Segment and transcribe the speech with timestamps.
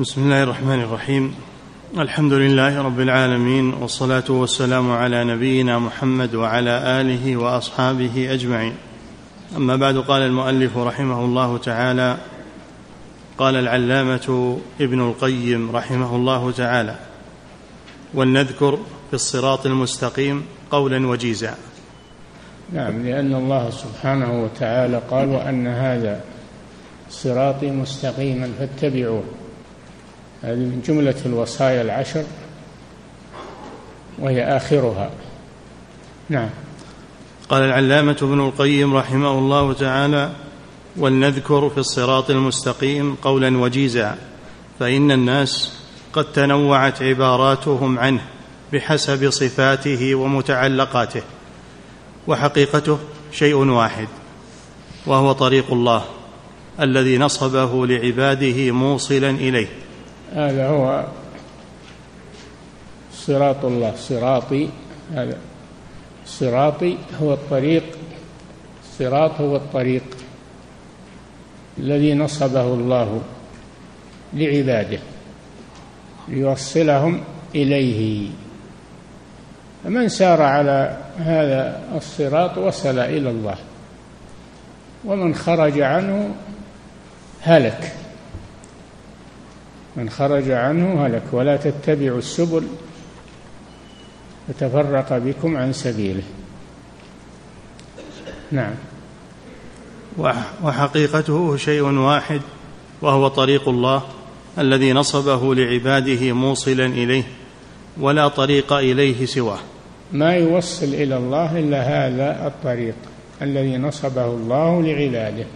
[0.00, 1.34] بسم الله الرحمن الرحيم.
[1.98, 8.72] الحمد لله رب العالمين والصلاة والسلام على نبينا محمد وعلى آله وأصحابه أجمعين.
[9.56, 12.16] أما بعد قال المؤلف رحمه الله تعالى
[13.38, 16.96] قال العلامة ابن القيم رحمه الله تعالى
[18.14, 18.78] ولنذكر
[19.08, 21.54] في الصراط المستقيم قولا وجيزا.
[22.72, 26.20] نعم لأن الله سبحانه وتعالى قال وان هذا
[27.10, 29.24] صراطي مستقيما فاتبعوه.
[30.42, 32.24] هذه من جملة الوصايا العشر
[34.18, 35.10] وهي آخرها.
[36.28, 36.50] نعم.
[37.48, 40.30] قال العلامة ابن القيم رحمه الله تعالى
[40.96, 44.16] ولنذكر في الصراط المستقيم قولا وجيزا
[44.80, 45.72] فإن الناس
[46.12, 48.20] قد تنوعت عباراتهم عنه
[48.72, 51.22] بحسب صفاته ومتعلقاته
[52.26, 52.98] وحقيقته
[53.32, 54.08] شيء واحد
[55.06, 56.04] وهو طريق الله
[56.80, 59.81] الذي نصبه لعباده موصلا إليه.
[60.34, 61.04] هذا هو
[63.12, 64.68] صراط الله صراطي
[65.12, 65.36] هذا.
[66.26, 67.82] صراطي هو الطريق
[68.84, 70.02] الصراط هو الطريق
[71.78, 73.20] الذي نصبه الله
[74.34, 74.98] لعباده
[76.28, 77.20] ليوصلهم
[77.54, 78.28] إليه.
[79.84, 83.56] فمن سار على هذا الصراط وصل إلى الله
[85.04, 86.34] ومن خرج عنه
[87.40, 88.01] هلك.
[89.96, 91.22] من خرج عنه هلك.
[91.32, 92.62] ولا تتبعوا السبل
[94.48, 96.22] فتفرق بكم عن سبيله.
[98.52, 98.74] نعم.
[100.62, 102.40] وحقيقته شيء واحد
[103.02, 104.02] وهو طريق الله
[104.58, 107.22] الذي نصبه لعباده موصلا إليه
[108.00, 109.58] ولا طريق إليه سواه.
[110.12, 112.94] ما يوصل إلى الله إلا هذا الطريق
[113.42, 115.46] الذي نصبه الله لعباده.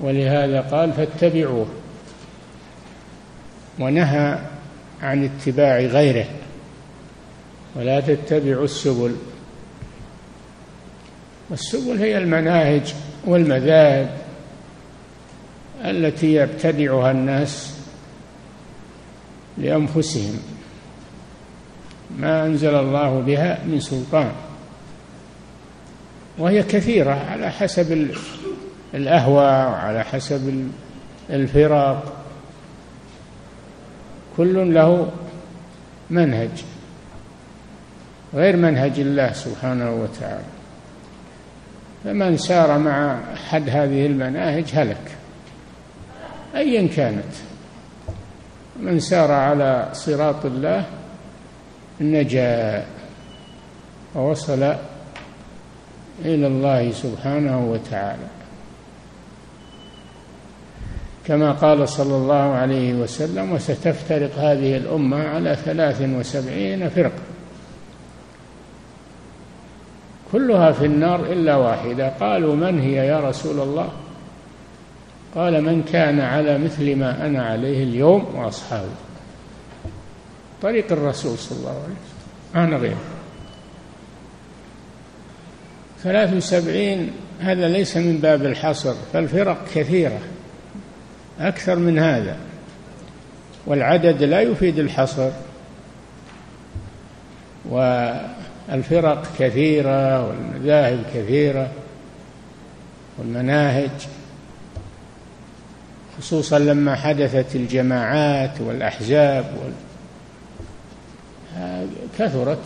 [0.00, 1.66] ولهذا قال فاتبعوه.
[3.80, 4.38] ونهى
[5.02, 6.26] عن اتباع غيره.
[7.76, 9.16] ولا تتبعوا السبل.
[11.50, 12.94] والسبل هي المناهج
[13.24, 14.10] والمذاهب
[15.84, 17.80] التي يبتدعها الناس
[19.58, 20.38] لأنفسهم.
[22.18, 24.32] ما أنزل الله بها من سلطان.
[26.38, 28.10] وهي كثيرة على حسب
[28.94, 30.70] الأهواء وعلى حسب
[31.30, 32.15] الفرق.
[34.36, 35.12] كل له
[36.10, 36.64] منهج
[38.34, 40.44] غير منهج الله سبحانه وتعالى.
[42.04, 45.16] فمن سار مع أحد هذه المناهج هلك
[46.54, 47.34] أيا كانت.
[48.80, 50.84] من سار على صراط الله
[52.00, 52.84] نجا
[54.14, 54.62] ووصل
[56.24, 58.28] إلى الله سبحانه وتعالى.
[61.26, 67.22] كما قال صلى الله عليه وسلم وستفترق هذه الأمة على ثلاث وسبعين فرقة.
[70.32, 72.08] كلها في النار إلا واحدة.
[72.08, 73.88] قالوا من هي يا رسول الله؟
[75.34, 78.88] قال من كان على مثل ما أنا عليه اليوم وأصحابي
[80.62, 82.64] طريق الرسول صلى الله عليه وسلم.
[82.64, 82.96] أنا غير
[86.02, 87.10] ثلاث وسبعين
[87.40, 90.18] هذا ليس من باب الحصر فالفرق كثيرة.
[91.40, 92.36] أكثر من هذا.
[93.66, 95.30] والعدد لا يفيد الحصر.
[97.70, 101.70] والفرق كثيرة والمذاهب كثيرة
[103.18, 103.90] والمناهج.
[106.18, 109.72] خصوصا لما حدثت الجماعات والأحزاب وال...
[112.18, 112.62] كثرت.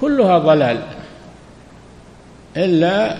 [0.00, 0.82] كلها ضلال.
[2.56, 3.16] إلا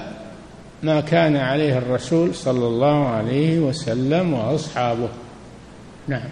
[0.87, 5.09] ما كان عليه الرسول صلى الله عليه وسلم وأصحابه.
[6.09, 6.29] نعم.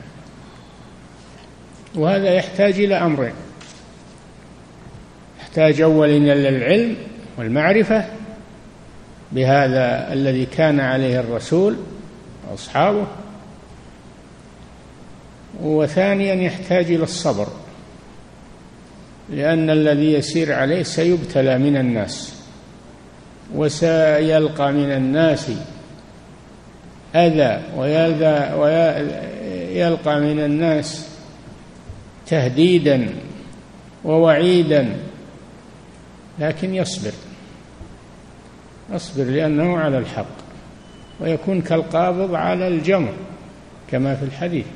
[1.94, 3.32] وهذا يحتاج إلى أمرين.
[5.40, 6.96] يحتاج اولا إلى العلم
[7.38, 8.04] والمعرفة
[9.32, 11.76] بهذا الذي كان عليه الرسول
[12.50, 13.06] وأصحابه.
[15.62, 17.48] وثانيا يحتاج إلى الصبر
[19.30, 22.43] لأن الذي يسير عليه سيبتلى من الناس.
[23.54, 25.50] وسيلقى من الناس
[27.14, 27.62] أذى
[28.56, 31.08] ويلقى من الناس
[32.26, 33.08] تهديدا
[34.04, 34.96] ووعيدا
[36.38, 37.12] لكن يصبر
[38.92, 40.44] يصبر لأنه على الحق
[41.20, 43.12] ويكون كالقابض على الجمر
[43.90, 44.66] كما في الحديث.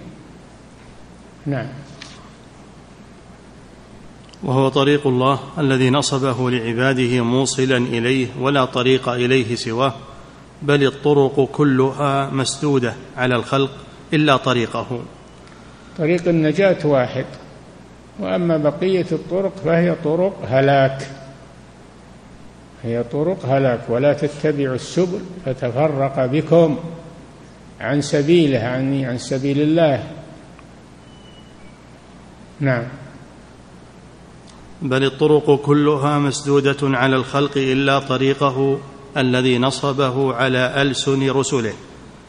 [1.46, 1.66] نعم.
[4.42, 9.94] وهو طريق الله الذي نصبه لعباده موصلا إليه ولا طريق إليه سواه
[10.62, 13.70] بل الطرق كلها مسدودة على الخلق
[14.12, 15.00] إلا طريقه.
[15.98, 17.26] طريق النجاة واحد
[18.18, 21.08] وأما بقية الطرق فهي طرق هلاك.
[22.82, 26.78] هي طرق هلاك ولا تتبعوا السبل فتفرق بكم
[27.80, 30.04] عن سبيله يعني عن سبيل الله.
[32.60, 32.84] نعم.
[34.82, 38.78] بل الطرق كلها مسدودة على الخلق إلا طريقه
[39.16, 41.72] الذي نصبه على ألسن رسله.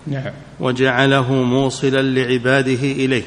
[0.08, 0.32] نعم.
[0.60, 3.24] وجعله موصلا لعباده إليه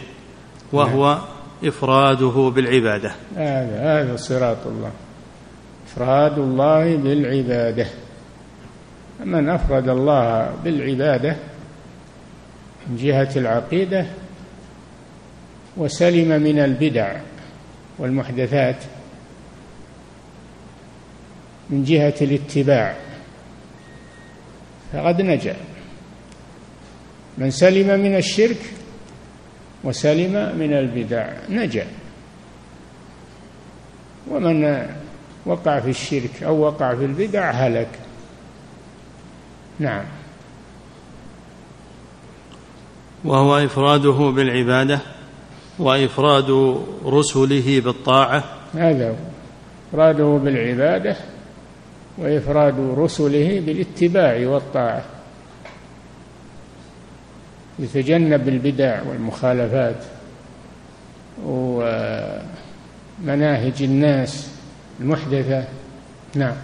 [0.73, 1.21] وهو نعم.
[1.65, 3.13] إفراده بالعبادة.
[3.37, 4.91] هذا هذا صراط الله.
[5.87, 7.87] إفراد الله بالعبادة.
[9.25, 11.37] من أفرد الله بالعبادة
[12.87, 14.07] من جهة العقيدة
[15.77, 17.17] وسلم من البدع
[17.99, 18.77] والمحدثات
[21.73, 22.97] من جهة الاتباع.
[24.93, 25.57] فقد نجا.
[27.39, 28.73] من سلم من الشرك
[29.85, 31.87] وسلم من البدع نجا.
[34.31, 34.87] ومن
[35.47, 37.89] وقع في الشرك أو وقع في البدع هلك.
[39.79, 40.05] نعم.
[43.25, 45.01] وهو إفراده بالعبادة
[45.79, 48.45] وإفراد رسله بالطاعة.
[48.75, 49.15] هذا هو.
[49.93, 51.32] إفراده بالعبادة
[52.19, 55.05] وإفراد رسله بالاتباع والطاعة
[57.79, 60.05] يتجنب البدع والمخالفات
[61.45, 62.23] ومناهج
[63.83, 64.49] الناس
[65.01, 65.65] المحدثة.
[66.35, 66.57] نعم.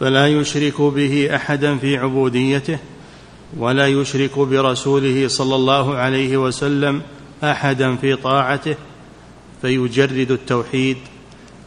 [0.00, 2.78] فلا يشرك به أحدا في عبوديته
[3.56, 7.02] ولا يشرك برسوله صلى الله عليه وسلم
[7.44, 8.76] أحدا في طاعته
[9.62, 10.96] فيجرد التوحيد.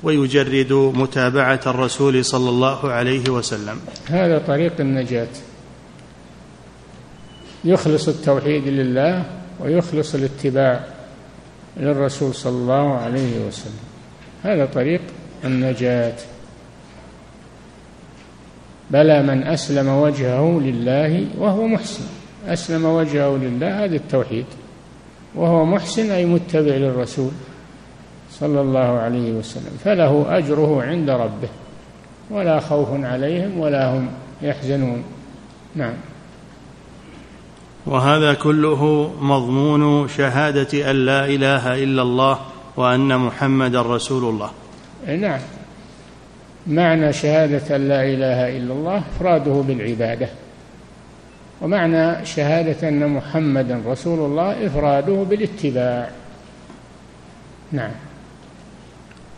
[0.03, 3.80] ويجرد متابعة الرسول صلى الله عليه وسلم.
[4.06, 5.27] هذا طريق النجاة.
[7.65, 9.25] يخلص التوحيد لله
[9.59, 10.86] ويخلص الاتباع
[11.77, 13.80] للرسول صلى الله عليه وسلم.
[14.44, 15.01] هذا طريق
[15.45, 16.15] النجاة.
[18.92, 22.04] بلى من أسلم وجهه لله وهو محسن.
[22.47, 24.45] أسلم وجهه لله هذا التوحيد.
[25.36, 27.31] وهو محسن أي متبع للرسول.
[28.39, 29.78] صلى الله عليه وسلم.
[29.83, 31.50] فله أجره عند ربه.
[32.30, 34.07] ولا خوف عليهم ولا هم
[34.42, 35.04] يحزنون.
[35.75, 35.94] نعم.
[37.86, 42.39] وهذا كله مضمون شهادة أن لا إله إلا الله
[42.78, 44.51] وأن محمدا رسول الله.
[45.07, 45.39] نعم.
[46.68, 50.30] معنى شهادة أن لا إله إلا الله إفراده بالعبادة.
[51.62, 56.10] ومعنى شهادة أن محمدا رسول الله إفراده بالاتباع.
[57.72, 57.92] نعم.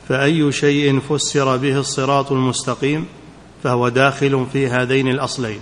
[0.09, 3.05] فأي شيء فسر به الصراط المستقيم
[3.63, 5.59] فهو داخل في هذين الأصلين.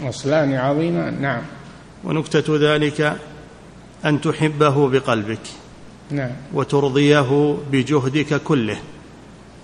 [0.00, 1.42] أصلان عظيمان نعم.
[2.04, 3.16] ونكتة ذلك
[4.04, 5.40] أن تحبه بقلبك
[6.10, 6.30] نعم.
[6.54, 8.78] وترضيه بجهدك كله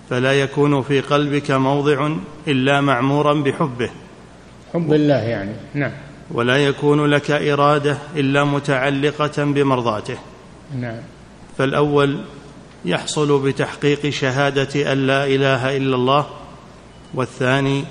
[0.09, 2.15] فلا يكون في قلبك موضع
[2.47, 3.89] إلا معمورا بحبه.
[4.73, 5.91] حب الله يعني نعم.
[6.31, 10.17] ولا يكون لك إرادة إلا متعلقة بمرضاته.
[10.79, 10.97] نعم.
[11.57, 12.23] فالأول
[12.85, 16.25] يحصل بتحقيق شهادة أن لا إله إلا الله
[17.13, 17.83] والثاني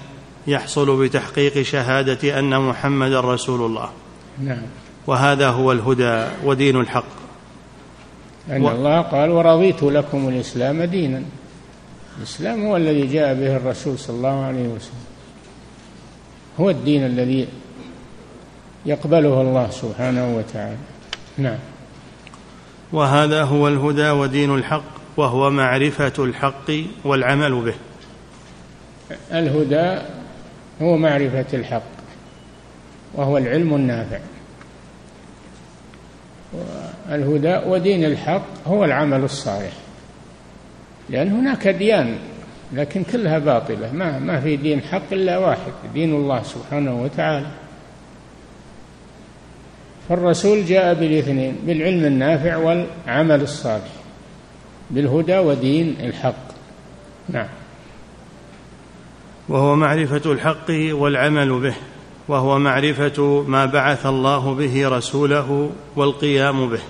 [0.46, 3.90] يحصل بتحقيق شهادة أن محمدا رسول الله.
[4.42, 4.62] نعم.
[5.06, 7.04] وهذا هو الهدى ودين الحق.
[8.50, 8.70] أن و...
[8.70, 11.22] الله قال ورضيت لكم الإسلام دينا.
[12.18, 15.04] الإسلام هو الذي جاء به الرسول صلى الله عليه وسلم.
[16.60, 17.48] هو الدين الذي
[18.86, 20.76] يقبله الله سبحانه وتعالى.
[21.38, 21.58] نعم.
[22.92, 24.84] وهذا هو الهدى ودين الحق
[25.16, 26.70] وهو معرفة الحق
[27.04, 27.74] والعمل به.
[29.32, 30.02] الهدى
[30.82, 31.82] هو معرفة الحق
[33.14, 34.18] وهو العلم النافع.
[37.08, 39.72] الهدى ودين الحق هو العمل الصالح
[41.10, 42.18] لأن هناك أديان
[42.72, 43.92] لكن كلها باطلة.
[43.92, 47.46] ما ما في دين حق إلا واحد دين الله سبحانه وتعالى.
[50.12, 53.92] فالرسول جاء بالاثنين بالعلم النافع والعمل الصالح
[54.90, 56.52] بالهدى ودين الحق.
[57.28, 57.48] نعم.
[59.48, 61.74] وهو معرفة الحق والعمل به
[62.28, 66.80] وهو معرفة ما بعث الله به رسوله والقيام به.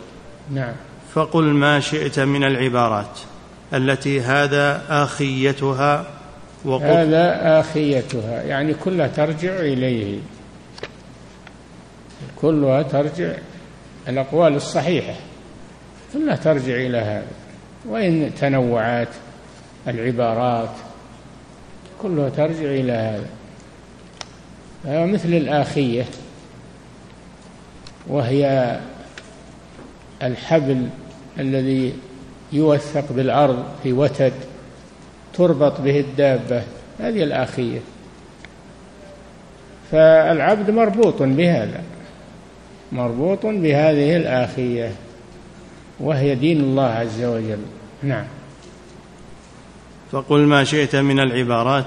[0.50, 0.74] نعم.
[1.14, 3.20] فقل ما شئت من العبارات
[3.74, 6.06] التي هذا آخيتها
[6.66, 10.18] هذا آخيتها يعني كلها ترجع إليه.
[12.42, 13.34] كلها ترجع
[14.08, 15.14] الأقوال الصحيحة
[16.12, 17.26] كلها ترجع إلى هذا.
[17.88, 19.08] وإن تنوعات
[19.88, 20.70] العبارات
[22.02, 23.26] كلها ترجع إلى هذا.
[25.06, 26.04] مثل الآخية
[28.06, 28.78] وهي
[30.22, 30.88] الحبل
[31.38, 31.94] الذي
[32.52, 34.32] يوثق بالأرض في وتد
[35.34, 36.62] تربط به الدابة.
[37.00, 37.80] هذه الآخية.
[39.92, 41.82] فالعبد مربوط بهذا.
[42.92, 44.92] مربوط بهذه الآخية
[46.00, 47.58] وهي دين الله عز وجل.
[48.02, 48.24] نعم.
[50.12, 51.86] فقل ما شئت من العبارات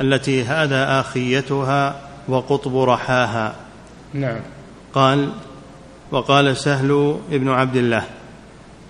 [0.00, 3.54] التي هذا آخيتها وقطب رحاها.
[4.14, 4.40] نعم.
[4.94, 5.30] قال
[6.10, 8.04] وقال سهل ابن عبد الله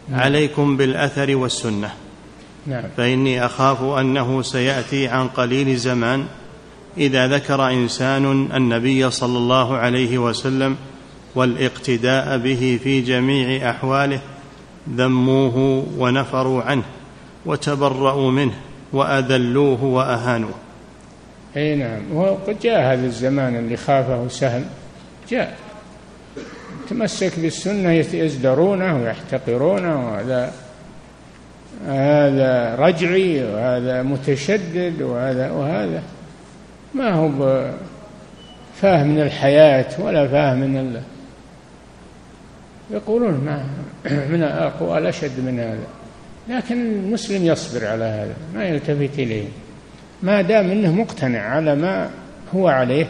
[0.08, 0.20] نعم.
[0.20, 1.90] عليكم بالأثر والسنة.
[2.66, 2.84] نعم.
[2.96, 6.26] فإني أخاف أنه سيأتي عن قليل زمان
[6.98, 10.76] إذا ذكر إنسان النبي صلى الله عليه وسلم
[11.36, 14.20] والاقتداء به في جميع أحواله
[14.90, 16.82] ذموه ونفروا عنه
[17.46, 18.54] وتبرأوا منه
[18.92, 20.54] وأذلوه وأهانوه.
[21.56, 22.16] أي نعم.
[22.16, 24.64] وقد جاء هذا الزمان اللي خافه سهل
[25.30, 25.56] جاء.
[26.90, 30.52] تمسك بالسنة يزدرونه ويحتقرونه وهذا
[31.86, 36.02] هذا رجعي وهذا متشدد وهذا وهذا.
[36.94, 37.28] ما هو
[38.80, 41.02] فاهم من الحياة ولا فاهم من الله
[42.90, 43.64] يقولون ما
[44.32, 45.86] من أقوال أشد من هذا.
[46.48, 49.48] لكن المسلم يصبر على هذا ما يلتفت إليه.
[50.22, 52.10] ما دام إنه مقتنع على ما
[52.54, 53.06] هو عليه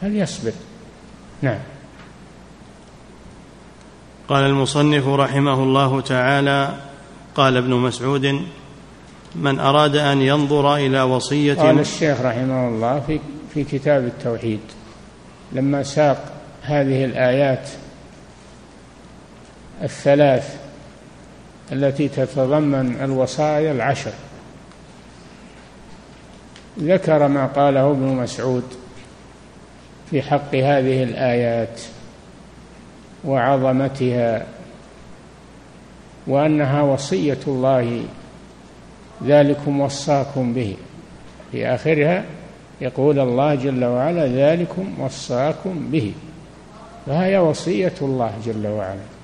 [0.00, 0.52] فليصبر
[1.42, 1.58] نعم.
[4.28, 6.74] قال المصنف رحمه الله تعالى
[7.34, 8.40] قال ابن مسعود
[9.34, 13.20] من أراد أن ينظر إلى وصية قال الشيخ رحمه الله في
[13.54, 14.60] في كتاب التوحيد
[15.52, 17.68] لما ساق هذه الآيات
[19.82, 20.56] الثلاث
[21.72, 24.12] التي تتضمن الوصايا العشر.
[26.78, 28.64] ذكر ما قاله ابن مسعود
[30.10, 31.80] في حق هذه الآيات
[33.24, 34.46] وعظمتها
[36.26, 38.02] وأنها وصية الله
[39.24, 40.76] ذلكم وصاكم به.
[41.52, 42.24] في آخرها
[42.80, 46.12] يقول الله جل وعلا ذلكم وصاكم به.
[47.06, 49.15] فهي وصية الله جل وعلا.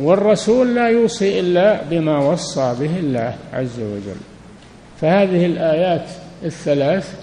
[0.00, 4.20] والرسول لا يوصي إلا بما وصى به الله عز وجل.
[5.00, 6.08] فهذه الآيات
[6.44, 7.14] الثلاث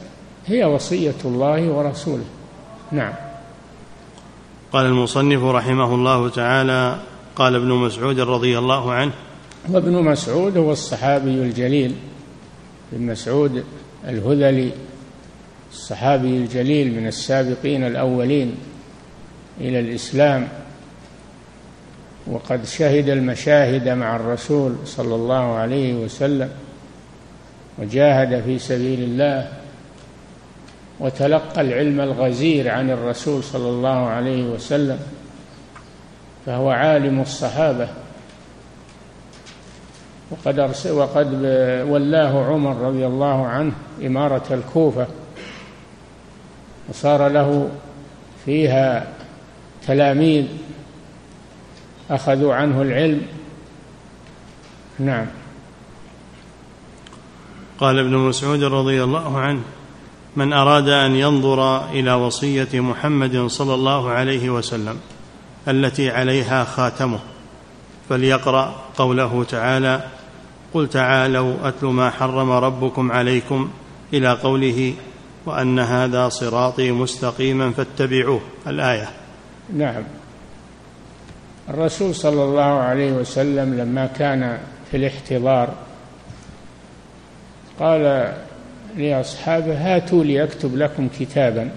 [0.45, 2.25] هي وصية الله ورسوله.
[2.91, 3.13] نعم.
[4.71, 6.99] قال المصنف رحمه الله تعالى
[7.35, 9.11] قال ابن مسعود رضي الله عنه
[9.69, 11.95] وابن مسعود هو الصحابي الجليل.
[12.93, 13.63] ابن مسعود
[14.07, 14.71] الهذلي
[15.71, 18.55] الصحابي الجليل من السابقين الأولين
[19.61, 20.47] إلى الإسلام.
[22.31, 26.49] وقد شهد المشاهد مع الرسول صلى الله عليه وسلم
[27.77, 29.51] وجاهد في سبيل الله
[30.99, 34.99] وتلقى العلم الغزير عن الرسول صلى الله عليه وسلم
[36.45, 37.87] فهو عالم الصحابة.
[40.31, 41.33] وقد أرسل وقد
[41.89, 43.73] ولاه عمر رضي الله عنه
[44.05, 45.07] إمارة الكوفة
[46.89, 47.69] وصار له
[48.45, 49.07] فيها
[49.87, 50.45] تلاميذ
[52.09, 53.21] أخذوا عنه العلم.
[54.99, 55.27] نعم.
[57.79, 59.61] قال ابن مسعود رضي الله عنه
[60.35, 64.97] من أراد أن ينظر إلى وصية محمد صلى الله عليه وسلم
[65.67, 67.19] التي عليها خاتمه
[68.09, 70.01] فليقرأ قوله تعالى
[70.73, 73.69] قل تعالوا أتل ما حرم ربكم عليكم
[74.13, 74.93] إلى قوله
[75.45, 79.09] وأن هذا صراطي مستقيما فاتبعوه الآية.
[79.73, 80.03] نعم.
[81.69, 84.57] الرسول صلى الله عليه وسلم لما كان
[84.91, 85.73] في الاحتضار
[87.79, 88.33] قال
[88.97, 91.69] لأصحابه هاتوا لي أكتب لكم كتابا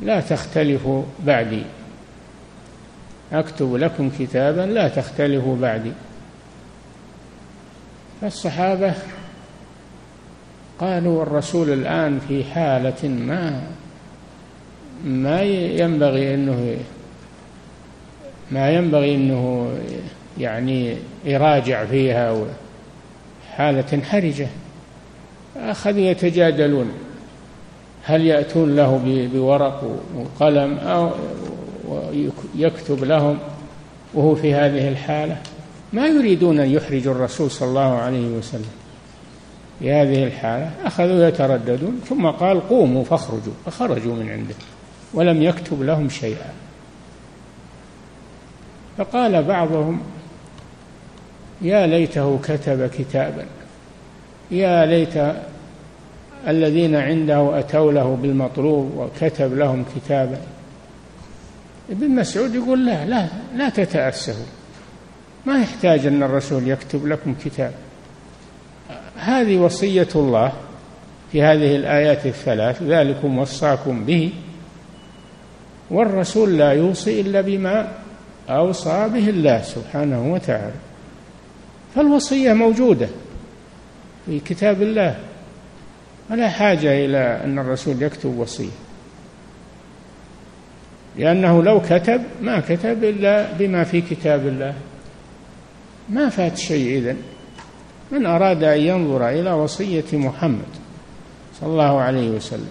[0.00, 1.62] لا تختلفوا بعدي.
[3.32, 5.92] أكتب لكم كتابا لا تختلفوا بعدي.
[8.20, 8.94] فالصحابة
[10.78, 13.62] قالوا الرسول الآن في حالة ما
[15.04, 16.76] ما ينبغي أنه
[18.52, 19.72] ما ينبغي أنه
[20.38, 22.44] يعني يراجع فيها
[23.56, 24.48] حالة حرجة.
[25.56, 26.92] أخذوا يتجادلون.
[28.04, 29.00] هل يأتون له
[29.34, 31.10] بورق وقلم أو
[32.56, 33.38] يكتب لهم
[34.14, 35.36] وهو في هذه الحالة؟
[35.92, 38.70] ما يريدون أن يحرجوا الرسول صلى الله عليه وسلم
[39.78, 40.70] في هذه الحالة.
[40.84, 42.00] أخذوا يترددون.
[42.08, 43.52] ثم قال قوموا فاخرجوا.
[43.66, 44.54] فخرجوا من عنده
[45.14, 46.52] ولم يكتب لهم شيئا.
[48.98, 50.00] فقال بعضهم
[51.62, 53.44] يا ليته كتب كتابا
[54.50, 55.34] يا ليت
[56.48, 60.38] الذين عنده أتوا له بالمطلوب وكتب لهم كتابا.
[61.90, 64.46] ابن مسعود يقول لا لا لا تتأسفوا
[65.46, 67.72] ما يحتاج أن الرسول يكتب لكم كتاب.
[69.16, 70.52] هذه وصية الله
[71.32, 74.32] في هذه الآيات الثلاث ذلكم وصاكم به
[75.90, 77.92] والرسول لا يوصي إلا بما
[78.48, 80.74] أوصى به الله سبحانه وتعالى.
[81.94, 83.08] فالوصية موجودة
[84.26, 85.16] في كتاب الله.
[86.30, 88.76] ولا حاجة إلى أن الرسول يكتب وصية.
[91.18, 94.74] لأنه لو كتب ما كتب إلا بما في كتاب الله.
[96.08, 97.16] ما فات شيء إذن.
[98.12, 100.68] من أراد أن ينظر إلى وصية محمد
[101.60, 102.70] صلى الله عليه وسلم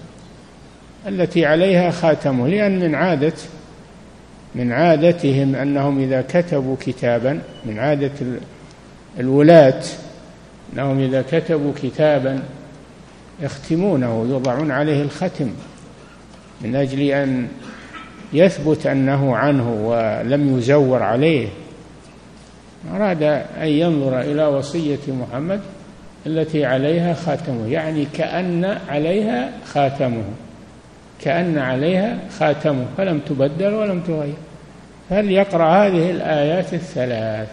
[1.07, 3.33] التي عليها خاتمه لأن من عادة
[4.55, 8.11] من عادتهم أنهم إذا كتبوا كتابا من عادة
[9.19, 9.83] الولاة
[10.73, 12.39] أنهم إذا كتبوا كتابا
[13.41, 15.49] يختمونه يضعون عليه الختم
[16.61, 17.47] من أجل أن
[18.33, 21.47] يثبت أنه عنه ولم يزور عليه.
[22.93, 23.23] أراد
[23.61, 25.59] أن ينظر إلى وصية محمد
[26.25, 30.23] التي عليها خاتمه يعني كأن عليها خاتمه.
[31.23, 34.33] كأن عليها خاتمه فلم تبدل ولم تغير.
[35.09, 37.49] فليقرأ هذه الآيات الثلاث؟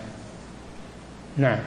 [1.37, 1.59] نعم.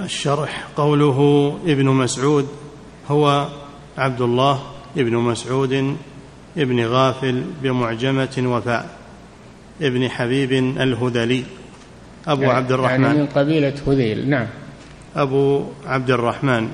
[0.00, 2.48] الشرح قوله ابن مسعود
[3.08, 3.48] هو
[3.98, 4.62] عبد الله
[4.96, 5.96] ابن مسعود
[6.56, 8.88] ابن غافل بمعجمة وفاء
[9.82, 11.44] ابن حبيب الهذلي.
[12.26, 13.04] أبو يعني عبد الرحمن.
[13.04, 14.46] يعني من قبيلة هذيل نعم.
[15.16, 16.68] أبو عبد الرحمن.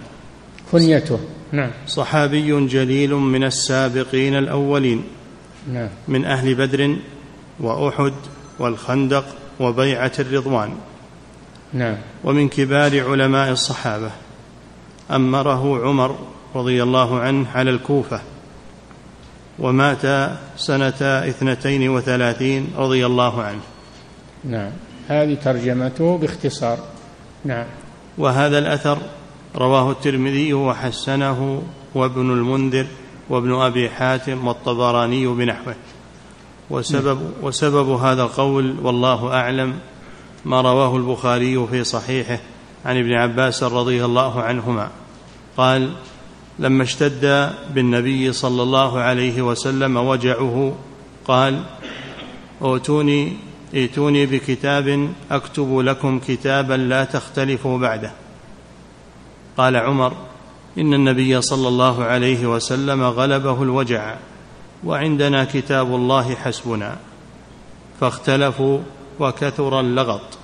[0.72, 1.20] كنيته.
[1.52, 1.70] نعم.
[1.86, 5.04] صحابي جليل من السابقين الأولين.
[5.72, 5.88] نعم.
[6.08, 6.96] من أهل بدر
[7.60, 8.12] وأحد
[8.58, 9.24] والخندق
[9.60, 10.70] وبيعة الرضوان.
[11.72, 11.96] نعم.
[12.24, 14.10] ومن كبار علماء الصحابة.
[15.10, 16.18] أمره عمر
[16.54, 18.20] رضي الله عنه على الكوفة.
[19.58, 23.60] ومات سنة اثنتين وثلاثين رضي الله عنه.
[24.44, 24.70] نعم.
[25.08, 26.78] هذه ترجمته باختصار.
[27.44, 27.66] نعم.
[28.18, 28.98] وهذا الأثر
[29.56, 31.62] رواه الترمذي وحسنه
[31.94, 32.86] وابن المنذر
[33.30, 35.74] وابن أبي حاتم والطبراني بنحوه.
[36.70, 39.74] وسبب, وسبب هذا القول والله أعلم
[40.44, 42.38] ما رواه البخاري في صحيحه
[42.84, 44.88] عن ابن عباس رضي الله عنهما.
[45.56, 45.92] قال
[46.58, 50.74] لما اشتد بالنبي صلى الله عليه وسلم وجعه
[51.26, 51.62] قال
[52.62, 53.36] اوتوني
[53.74, 58.12] ائتوني بكتاب أكتب لكم كتابا لا تختلفوا بعده.
[59.60, 60.12] قال عمر
[60.78, 64.16] إن النبي صلى الله عليه وسلم غلبه الوجع
[64.84, 66.96] وعندنا كتاب الله حسبنا.
[68.00, 68.78] فاختلفوا
[69.18, 70.38] وكثر اللغط.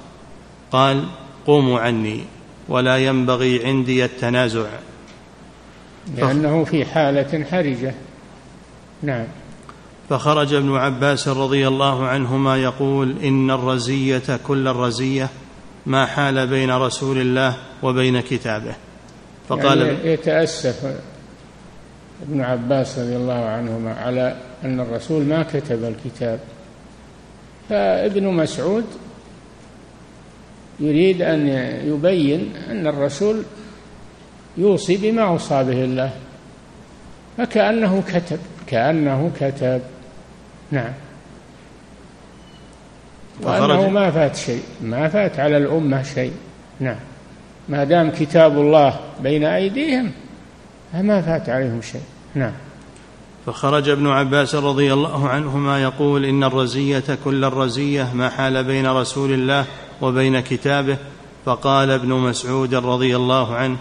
[0.72, 1.04] قال
[1.46, 2.24] قوموا عني
[2.68, 4.66] ولا ينبغي عندي التنازع.
[6.16, 7.94] لأنه في حالة حرجة.
[9.02, 9.26] نعم.
[10.08, 15.28] فخرج ابن عباس رضي الله عنهما يقول إن الرزية كل الرزية
[15.86, 18.85] ما حال بين رسول الله وبين كتابه.
[19.48, 20.94] فقال يعني يتأسف
[22.22, 26.40] ابن عباس رضي الله عنهما على أن الرسول ما كتب الكتاب.
[27.68, 28.84] فابن مسعود
[30.80, 31.46] يريد أن
[31.84, 33.42] يبين أن الرسول
[34.56, 36.10] يوصي بما أوصى به الله
[37.36, 39.80] فكأنه كتب كأنه كتب.
[40.70, 40.92] نعم.
[43.42, 46.32] وأنه ما فات شيء ما فات على الأمة شيء.
[46.80, 47.00] نعم.
[47.68, 50.12] ما دام كتاب الله بين أيديهم
[50.92, 52.00] فما فات عليهم شيء.
[52.34, 52.52] نعم.
[53.46, 59.32] فخرج ابن عباس رضي الله عنهما يقول إن الرزية كل الرزية ما حال بين رسول
[59.32, 59.64] الله
[60.02, 60.96] وبين كتابه.
[61.44, 63.76] فقال ابن مسعود رضي الله عنه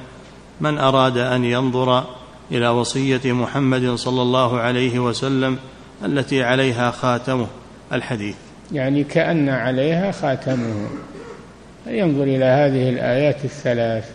[0.61, 2.03] من أراد أن ينظر
[2.51, 5.57] إلى وصية محمد صلى الله عليه وسلم
[6.05, 7.47] التي عليها خاتمه
[7.93, 8.35] الحديث.
[8.71, 10.87] يعني كأن عليها خاتمه.
[11.87, 14.11] ينظر إلى هذه الآيات الثلاث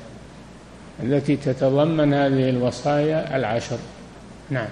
[1.03, 3.79] التي تتضمن هذه الوصايا العشر.
[4.51, 4.69] نعم.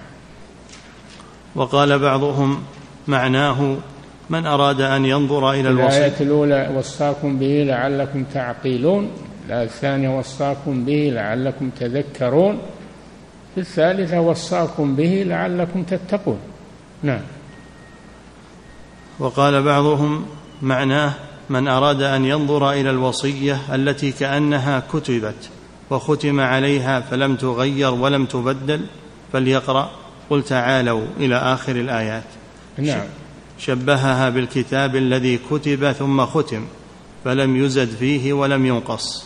[1.55, 2.63] وقال بعضهم
[3.07, 3.77] معناه
[4.29, 9.11] من أراد أن ينظر إلى الوصية الآية الأولى وصاكم به لعلكم تعقلون.
[9.47, 12.59] الآية الثانية وصاكم به لعلكم تذكرون.
[13.55, 16.39] في الثالثة وصاكم به لعلكم تتقون.
[17.03, 17.21] نعم.
[19.19, 20.25] وقال بعضهم
[20.61, 21.13] معناه
[21.49, 25.49] من أراد أن ينظر إلى الوصية التي كأنها كتبت
[25.89, 28.81] وختم عليها فلم تغير ولم تبدل
[29.33, 29.91] فليقرأ
[30.29, 32.23] قل تعالوا إلى آخر الآيات.
[32.77, 33.05] نعم.
[33.57, 36.65] شبهها بالكتاب الذي كتب ثم ختم
[37.25, 39.25] فلم يزد فيه ولم ينقص.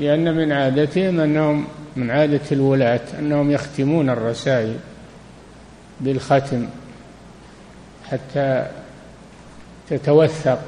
[0.00, 4.76] لأن من عادتهم أنهم من عادة الولاة أنهم يختمون الرسائل
[6.00, 6.66] بالختم
[8.10, 8.66] حتى
[9.90, 10.58] تتوثق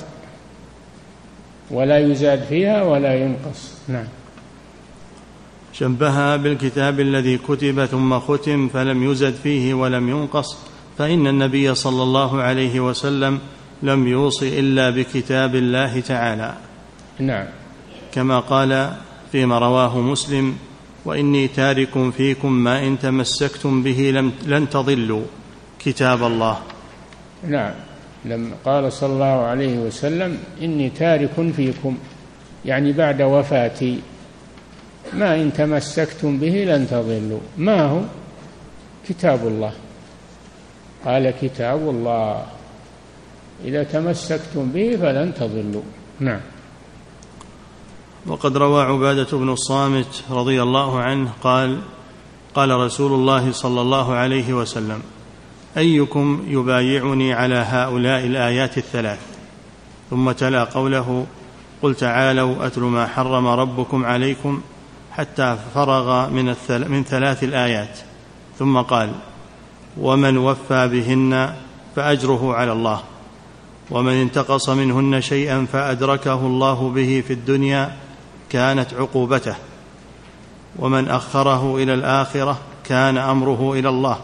[1.75, 3.75] ولا يزاد فيها ولا ينقص.
[3.89, 4.07] نعم.
[5.73, 10.57] شبهها بالكتاب الذي كتب ثم ختم فلم يزد فيه ولم ينقص
[10.99, 13.39] فإن النبي صلى الله عليه وسلم
[13.83, 16.55] لم يوص إلا بكتاب الله تعالى.
[17.19, 17.47] نعم.
[18.13, 18.93] كما قال
[19.33, 20.57] فيما رواه مسلم
[21.05, 25.25] وإني تارك فيكم ما إن تمسكتم به لم لن تضلوا
[25.79, 26.59] كتاب الله.
[27.49, 27.75] نعم.
[28.25, 31.99] لما قال صلى الله عليه وسلم إني تارك فيكم
[32.65, 34.01] يعني بعد وفاتي
[35.13, 37.41] ما إن تمسكتم به لن تضلوا.
[37.59, 38.01] ما هو؟
[39.09, 39.73] كتاب الله.
[41.05, 42.47] قال كتاب الله.
[43.65, 45.83] إذا تمسكتم به فلن تضلوا.
[46.21, 46.41] نعم.
[48.27, 51.79] وقد روى عبادة بن الصامت رضي الله عنه قال
[52.55, 55.03] قال رسول الله صلى الله عليه وسلم
[55.77, 59.19] أيكم يبايعني على هؤلاء الآيات الثلاث؟
[60.11, 61.27] ثم تلا قوله
[61.83, 64.61] قل تعالوا أتل ما حرم ربكم عليكم
[65.13, 67.99] حتى فرغ من, من ثلاث الآيات.
[68.59, 69.13] ثم قال
[70.01, 71.55] ومن وفى بهن
[71.97, 73.01] فأجره على الله
[73.91, 77.97] ومن انتقص منهن شيئا فأدركه الله به في الدنيا
[78.51, 79.55] كانت عقوبته
[80.79, 84.19] ومن أخره إلى الآخرة كان أمره إلى الله.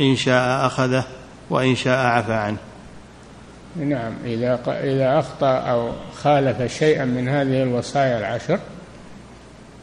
[0.00, 1.04] إن شاء أخذه
[1.50, 2.58] وإن شاء عفى عنه.
[3.76, 8.58] نعم إذا إذا أخطأ أو خالف شيئا من هذه الوصايا العشر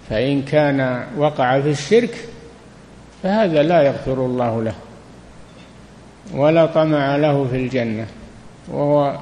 [0.09, 2.17] فإن كان وقع في الشرك
[3.23, 4.75] فهذا لا يغفر الله له
[6.33, 8.07] ولا طمع له في الجنة
[8.67, 9.17] وهو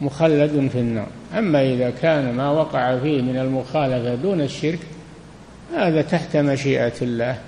[0.00, 1.06] مخلد في النار.
[1.38, 4.78] أما إذا كان ما وقع فيه من المخالفة دون الشرك
[5.76, 7.38] هذا تحت مشيئة الله.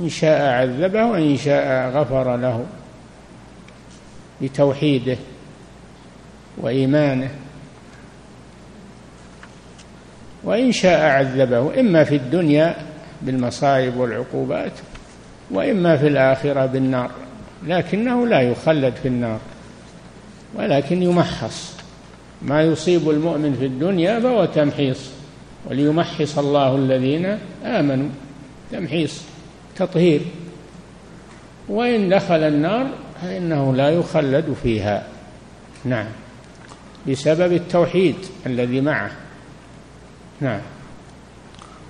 [0.00, 2.66] إن شاء عذبه وإن شاء غفر له
[4.42, 5.16] بتوحيده
[6.58, 7.30] وإيمانه.
[10.44, 12.76] وإن شاء عذبه إما في الدنيا
[13.22, 14.72] بالمصائب والعقوبات
[15.50, 17.10] وإما في الآخرة بالنار
[17.66, 19.40] لكنه لا يخلد في النار
[20.54, 21.76] ولكن يمحص.
[22.42, 25.10] ما يصيب المؤمن في الدنيا فهو تمحيص
[25.70, 28.08] وليمحص الله الذين آمنوا
[28.72, 29.22] تمحيص.
[29.76, 30.20] تطهير.
[31.68, 32.86] وإن دخل النار
[33.22, 35.06] فإنه لا يخلد فيها.
[35.84, 36.06] نعم.
[37.08, 39.10] بسبب التوحيد الذي معه.
[40.40, 40.60] نعم.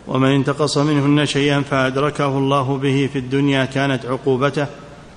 [0.09, 4.66] ومن انتقص منهن شيئا فأدركه الله به في الدنيا كانت عقوبته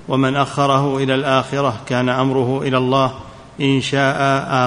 [0.08, 3.14] ومن أخره إلى الآخرة كان أمره إلى الله
[3.62, 4.18] إن شاء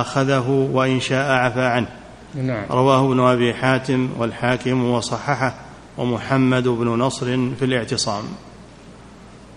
[0.01, 1.87] آخذه وإن شاء عفى عنه.
[2.35, 2.65] نعم.
[2.71, 5.55] رواه ابن أبي حاتم والحاكم وصححه.
[5.99, 7.27] ومحمد بن نصر
[7.59, 8.25] في الاعتصام.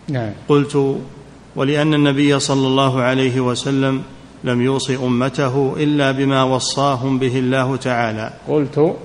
[0.09, 0.31] نعم.
[0.49, 0.99] قلت
[1.55, 4.01] ولأن النبي صلى الله عليه وسلم
[4.43, 8.33] لم يوص أمته إلا بما وصاهم به الله تعالى.
[8.47, 8.95] قلت.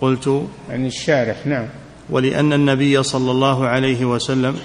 [0.00, 1.66] قلت يعني الشارح نعم.
[2.10, 4.56] ولأن النبي صلى الله عليه وسلم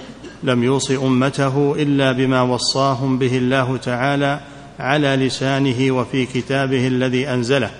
[0.43, 4.39] لم يوص أمته إلا بما وصاهم به الله تعالى
[4.79, 7.71] على لسانه وفي كتابه الذي أنزله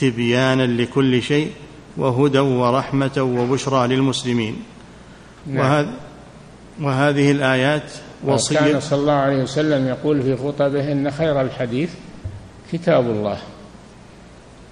[0.00, 1.50] تبيانا لكل شيء
[2.00, 4.62] وهدى ورحمة وبشرى للمسلمين.
[5.46, 5.58] نعم.
[5.58, 5.86] وهذ
[6.80, 7.90] وهذه الآيات
[8.24, 11.90] وصية كان صلى الله عليه وسلم يقول في خطبه إن خير الحديث
[12.72, 13.38] كتاب الله.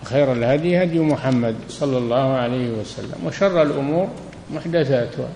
[0.02, 3.26] وخير الهدي هدي محمد صلى الله عليه وسلم.
[3.26, 4.08] وشر الأمور
[4.54, 5.28] محدثاتها.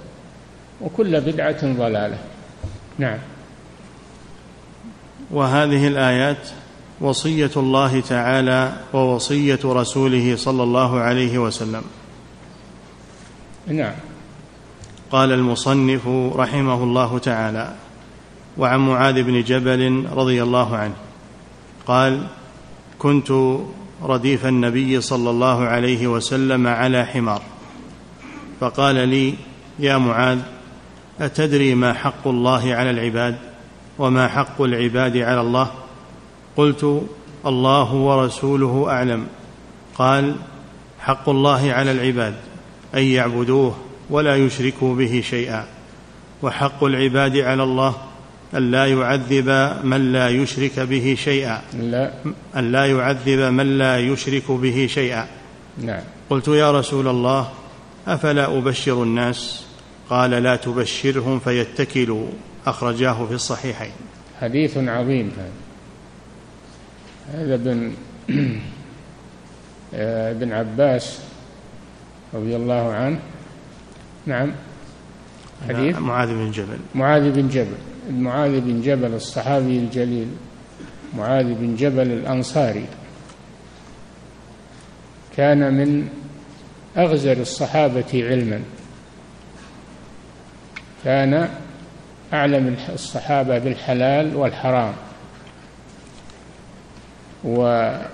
[0.81, 2.19] وكل بدعة ضلالة.
[2.99, 3.19] نعم.
[5.31, 6.49] وهذه الآيات
[7.03, 11.83] وصية الله تعالى ووصية رسوله صلى الله عليه وسلم.
[13.67, 13.95] نعم.
[15.11, 17.75] قال المصنف رحمه الله تعالى
[18.59, 20.95] وعن معاذ بن جبل رضي الله عنه
[21.87, 22.27] قال
[22.99, 23.59] كنت
[24.03, 27.43] رديف النبي صلى الله عليه وسلم على حمار
[28.61, 29.35] فقال لي
[29.79, 30.39] يا معاذ
[31.21, 33.37] أتدري ما حق الله على العباد
[33.99, 35.71] وما حق العباد على الله؟
[36.57, 37.03] قلت
[37.47, 39.27] الله ورسوله أعلم.
[39.99, 40.37] قال
[41.01, 42.35] حق الله على العباد
[42.95, 43.75] أن يعبدوه
[44.11, 45.65] ولا يشركوا به شيئا.
[46.43, 47.95] وحق العباد على الله
[48.55, 51.63] أن لا يعذب من لا يشرك به شيئا.
[51.81, 52.13] لا.
[52.57, 55.27] أن لا يعذب من لا يشرك به شيئا.
[55.79, 56.03] نعم.
[56.31, 57.49] قلت يا رسول الله
[58.07, 59.65] أفلا أبشر الناس؟
[60.11, 62.27] قال لا تبشرهم فيتكلوا.
[62.67, 63.93] أخرجاه في الصحيحين.
[64.41, 65.72] حديث عظيم هذا.
[67.31, 67.93] هذا ابن
[69.95, 71.21] ابن عباس
[72.35, 73.19] رضي الله عنه.
[74.27, 74.53] نعم.
[75.69, 76.79] حديث؟ معاذ بن جبل.
[76.95, 77.77] معاذ بن جبل.
[78.11, 80.29] معاذ بن جبل الصحابي الجليل.
[81.17, 82.87] معاذ بن جبل الأنصاري.
[85.37, 86.09] كان من
[86.97, 88.61] أغزر الصحابة علما.
[91.05, 91.49] كان
[92.33, 94.95] أعلم الصحابة بالحلال والحرام.
[97.45, 98.09] وهو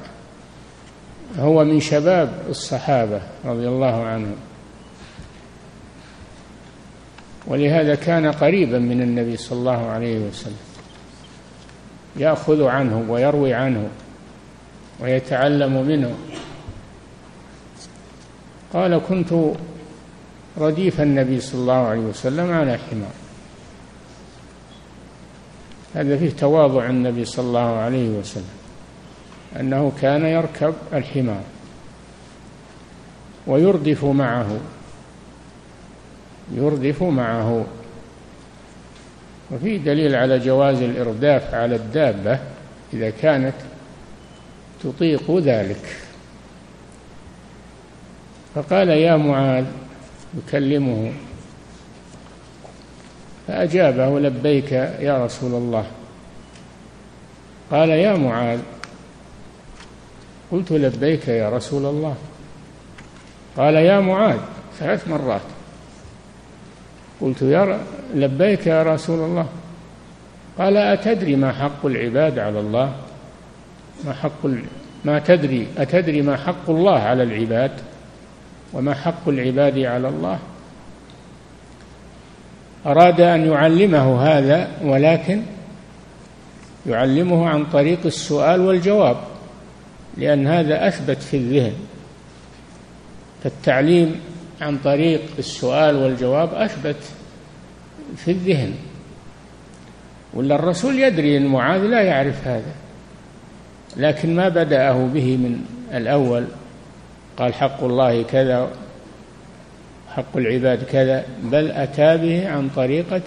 [1.64, 4.36] من شباب الصحابة رضي الله عنهم.
[7.46, 10.56] ولهذا كان قريبا من النبي صلى الله عليه وسلم.
[12.16, 13.88] يأخذ عنه ويروي عنه
[15.00, 16.14] ويتعلم منه.
[18.72, 19.34] قال كنت
[20.58, 23.12] رديف النبي صلى الله عليه وسلم على حمار.
[25.94, 28.57] هذا فيه تواضع النبي صلى الله عليه وسلم.
[29.56, 31.42] أنه كان يركب الحمار
[33.46, 34.58] ويردف معه
[36.54, 37.66] يردف معه.
[39.50, 42.38] وفي دليل على جواز الإرداف على الدابة
[42.92, 43.54] إذا كانت
[44.84, 45.96] تطيق ذلك.
[48.54, 49.64] فقال يا معاذ
[50.38, 51.12] يكلمه.
[53.48, 55.86] فأجابه لبيك يا رسول الله.
[57.70, 58.58] قال يا معاذ
[60.52, 62.14] قلت لبيك يا رسول الله.
[63.56, 64.38] قال يا معاذ
[64.78, 65.40] ثلاث مرات.
[67.20, 67.80] قلت يا
[68.14, 69.46] لبيك يا رسول الله.
[70.58, 72.92] قال أتدري ما حق العباد على الله؟
[74.04, 74.46] ما حق
[75.04, 77.70] ما تدري أتدري ما حق الله على العباد؟
[78.72, 80.38] وما حق العباد على الله؟
[82.86, 85.42] أراد أن يعلمه هذا ولكن
[86.86, 89.16] يعلمه عن طريق السؤال والجواب.
[90.16, 91.74] لأن هذا أثبت في الذهن.
[93.44, 94.20] فالتعليم
[94.60, 96.96] عن طريق السؤال والجواب أثبت
[98.16, 98.74] في الذهن.
[100.34, 102.72] ولا الرسول يدري أن معاذ لا يعرف هذا.
[103.96, 106.44] لكن ما بدأه به من الأول.
[107.36, 108.70] قال حق الله كذا
[110.08, 111.24] حق العباد كذا.
[111.42, 113.22] بل أتى به عن طريقة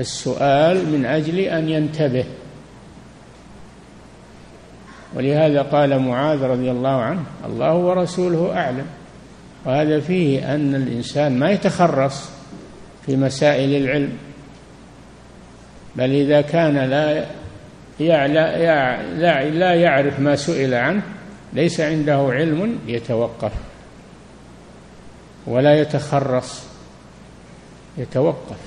[0.00, 2.24] السؤال من أجل أن ينتبه.
[5.14, 8.86] ولهذا قال معاذ رضي الله عنه الله ورسوله أعلم.
[9.64, 12.30] وهذا فيه أن الإنسان ما يتخرص
[13.06, 14.12] في مسائل العلم
[15.96, 17.24] بل إذا كان لا
[17.98, 21.02] لا لا يعرف ما سئل عنه
[21.52, 23.52] ليس عنده علم يتوقف
[25.46, 26.66] ولا يتخرص
[27.98, 28.58] يتوقف.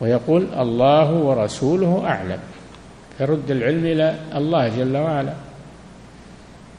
[0.00, 2.38] ويقول الله ورسوله أعلم.
[3.20, 5.34] يرد العلم إلى الله جل وعلا.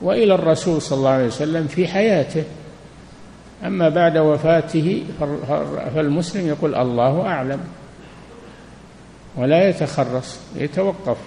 [0.01, 2.43] وإلى الرسول صلى الله عليه وسلم في حياته.
[3.65, 5.03] أما بعد وفاته
[5.95, 7.59] فالمسلم يقول الله أعلم.
[9.35, 11.17] ولا يتخرص يتوقف.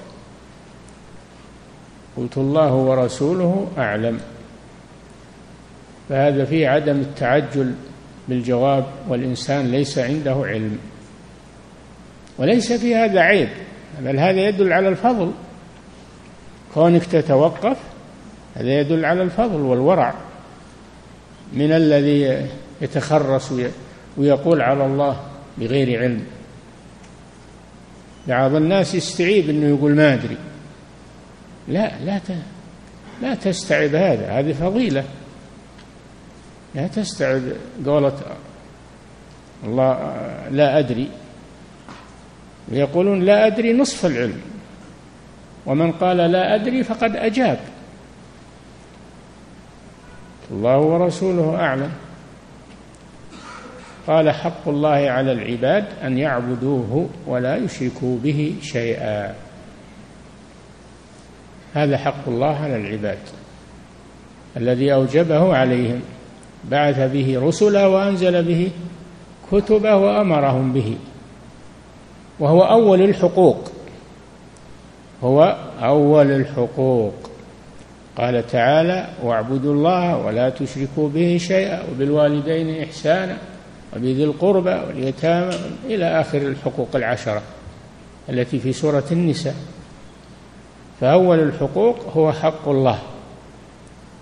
[2.16, 4.21] قلت الله ورسوله أعلم.
[6.09, 7.75] فهذا فيه عدم التعجل
[8.29, 10.79] بالجواب والإنسان ليس عنده علم.
[12.38, 13.49] وليس في هذا عيب.
[14.01, 15.33] بل هذا يدل على الفضل.
[16.75, 17.77] كونك تتوقف
[18.55, 20.15] هذا يدل على الفضل والورع
[21.53, 22.49] من الذي
[22.81, 23.53] يتخرص
[24.17, 25.21] ويقول على الله
[25.59, 26.25] بغير علم.
[28.29, 30.37] بعض الناس يستعيب إنه يقول ما أدري.
[31.69, 32.21] لا لا
[33.23, 35.05] لا تستعب هذا هذه فضيلة.
[36.75, 37.43] لا تستعب
[37.87, 38.19] قولة
[39.65, 40.17] الله
[40.51, 41.09] لا أدري.
[42.73, 44.41] يقولون لا أدري نصف العلم.
[45.67, 47.59] ومن قال لا أدري فقد أجاب.
[50.51, 51.91] الله ورسوله أعلم.
[54.07, 59.35] قال حق الله على العباد أن يعبدوه ولا يشركوا به شيئا.
[61.75, 63.19] هذا حق الله على العباد.
[64.57, 66.01] الذي أوجبه عليهم
[66.65, 68.71] بعث به رسلا وأنزل به
[69.53, 70.97] كتبه وأمرهم به.
[72.40, 73.70] وهو أول الحقوق.
[75.24, 77.14] هو أول الحقوق.
[78.18, 83.37] قال تعالى واعبدوا الله ولا تشركوا به شيئا وبالوالدين إحسانا
[83.96, 87.42] وبذي القربى واليتامى إلى آخر الحقوق العشرة
[88.29, 89.55] التي في سورة النساء.
[91.01, 92.98] فأول الحقوق هو حق الله.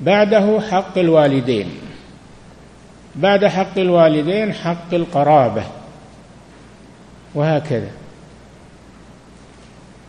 [0.00, 1.66] بعده حق الوالدين.
[3.14, 5.62] بعد حق الوالدين حق القرابة.
[7.34, 7.90] وهكذا.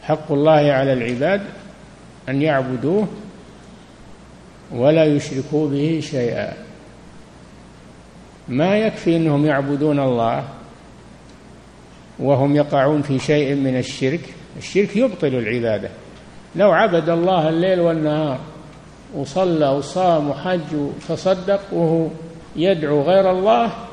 [0.07, 1.41] حق الله على العباد
[2.29, 3.07] أن يعبدوه
[4.71, 6.53] ولا يشركوا به شيئا.
[8.47, 10.43] ما يكفي أنهم يعبدون الله
[12.19, 15.89] وهم يقعون في شيء من الشرك؟ الشرك يبطل العبادة.
[16.55, 18.39] لو عبد الله الليل والنهار
[19.15, 22.07] وصلى وصام وحج وتصدق وهو
[22.55, 23.86] يدعو غير الله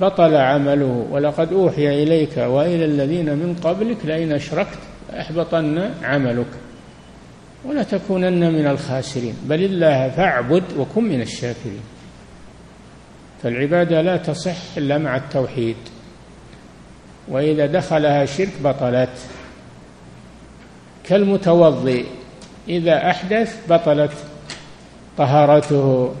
[0.00, 4.78] بطل عمله ولقد أوحي إليك وإلى الذين من قبلك لئن أشركت
[5.20, 6.46] أحبطن عملك
[7.64, 9.34] ولا تكونن من الخاسرين.
[9.44, 11.80] بل الله فاعبد وكن من الشاكرين.
[13.42, 15.76] فالعبادة لا تصح إلا مع التوحيد
[17.28, 19.18] وإذا دخلها شرك بطلت.
[21.04, 22.04] كالمتوضئ
[22.68, 24.12] إذا أحدث بطلت
[25.18, 26.14] طهارته.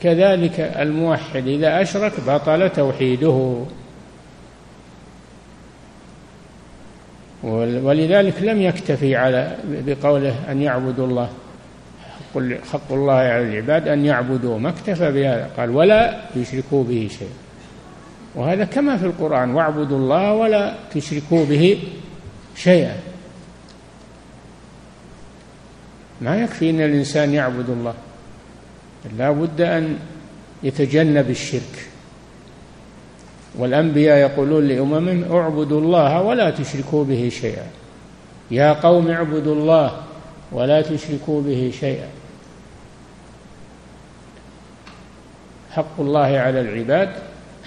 [0.00, 3.64] كذلك الموحد إذا أشرك بطل توحيده.
[7.42, 11.30] ولذلك لم يكتفي على بقوله أن يعبدوا الله
[12.72, 14.58] حق الله على العباد أن يعبدوه.
[14.58, 17.30] ما اكتفى بهذا قال ولا يشركوا به شيئا.
[18.34, 21.78] وهذا كما في القرآن واعبدوا الله ولا تشركوا به
[22.56, 22.96] شيئا.
[26.20, 27.94] ما يكفي أن الإنسان يعبد الله.
[29.18, 29.98] لا بد أن
[30.62, 31.88] يتجنب الشرك.
[33.58, 37.66] والأنبياء يقولون لأممهم اعبدوا الله ولا تشركوا به شيئا.
[38.50, 40.02] يا قوم اعبدوا الله
[40.52, 42.08] ولا تشركوا به شيئا.
[45.70, 47.10] حق الله على العباد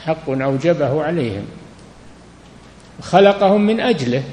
[0.03, 1.45] حق أوجبه عليهم.
[3.01, 4.23] خلقهم من أجله.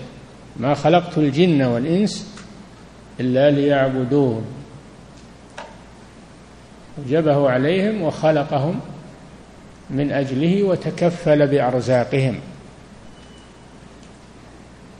[0.56, 2.44] ما خلقت الجن والإنس
[3.20, 4.61] إلا ليعبدون.
[6.98, 8.80] أوجبه عليهم وخلقهم
[9.90, 12.40] من أجله وتكفل بأرزاقهم.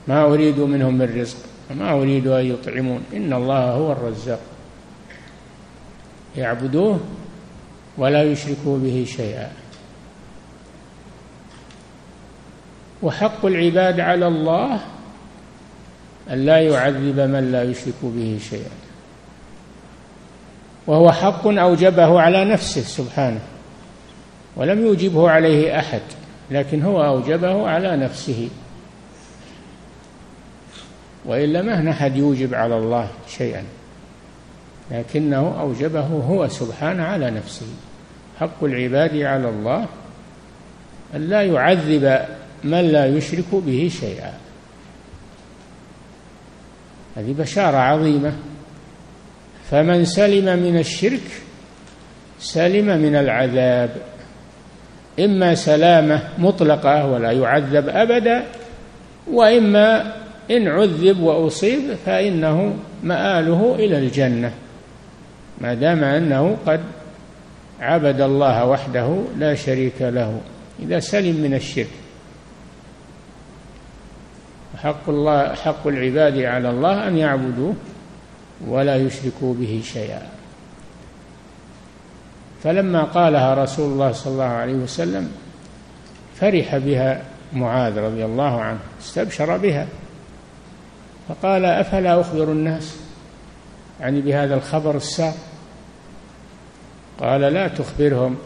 [0.07, 1.37] ما أريد منهم من رزق
[1.71, 3.03] وما أريد أن يطعمون.
[3.13, 4.39] إن الله هو الرزاق.
[6.37, 6.99] يعبدوه
[7.97, 9.51] ولا يشركوا به شيئا.
[13.01, 14.79] وحق العباد على الله
[16.31, 18.82] أن لا يعذب من لا يشرك به شيئا.
[20.87, 23.39] وهو حق أوجبه على نفسه سبحانه
[24.55, 26.01] ولم يوجبه عليه أحد
[26.51, 28.49] لكن هو أوجبه على نفسه.
[31.25, 33.63] وإلا ما أحد يوجب على الله شيئا
[34.91, 37.65] لكنه أوجبه هو سبحانه على نفسه.
[38.39, 39.85] حق العباد على الله
[41.15, 42.19] أن لا يعذب
[42.63, 44.33] من لا يشرك به شيئا.
[47.15, 48.33] هذه بشارة عظيمة.
[49.71, 51.27] فمن سلم من الشرك
[52.39, 53.89] سلم من العذاب.
[55.19, 58.43] إما سلامة مطلقة ولا يعذب أبدا
[59.31, 60.15] وإما
[60.51, 64.51] إن عذب وأصيب فإنه مآله إلى الجنة.
[65.61, 66.79] ما دام أنه قد
[67.79, 70.41] عبد الله وحده لا شريك له
[70.79, 71.87] إذا سلم من الشرك.
[74.77, 77.75] حق الله حق العباد على الله أن يعبدوه.
[78.67, 80.29] ولا يشركوا به شيئا.
[82.63, 85.31] فلما قالها رسول الله صلى الله عليه وسلم
[86.35, 89.87] فرح بها معاذ رضي الله عنه استبشر بها.
[91.29, 92.97] فقال أفلا أخبر الناس
[93.99, 95.33] يعني بهذا الخبر السار
[97.19, 98.37] قال لا تخبرهم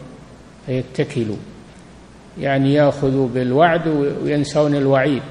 [0.66, 1.36] فيتكلوا.
[2.40, 3.88] يعني يأخذوا بالوعد
[4.22, 5.22] وينسون الوعيد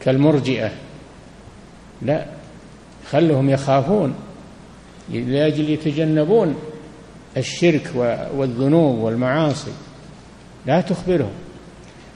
[0.00, 0.70] كالمرجئة.
[2.02, 2.24] لا.
[3.10, 4.14] خلهم يخافون
[5.12, 6.56] لأجل يتجنبون
[7.36, 7.90] الشرك
[8.34, 9.70] والذنوب والمعاصي.
[10.66, 11.32] لا تخبرهم.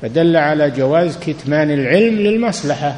[0.02, 2.96] فدل على جواز كتمان العلم للمصلحة.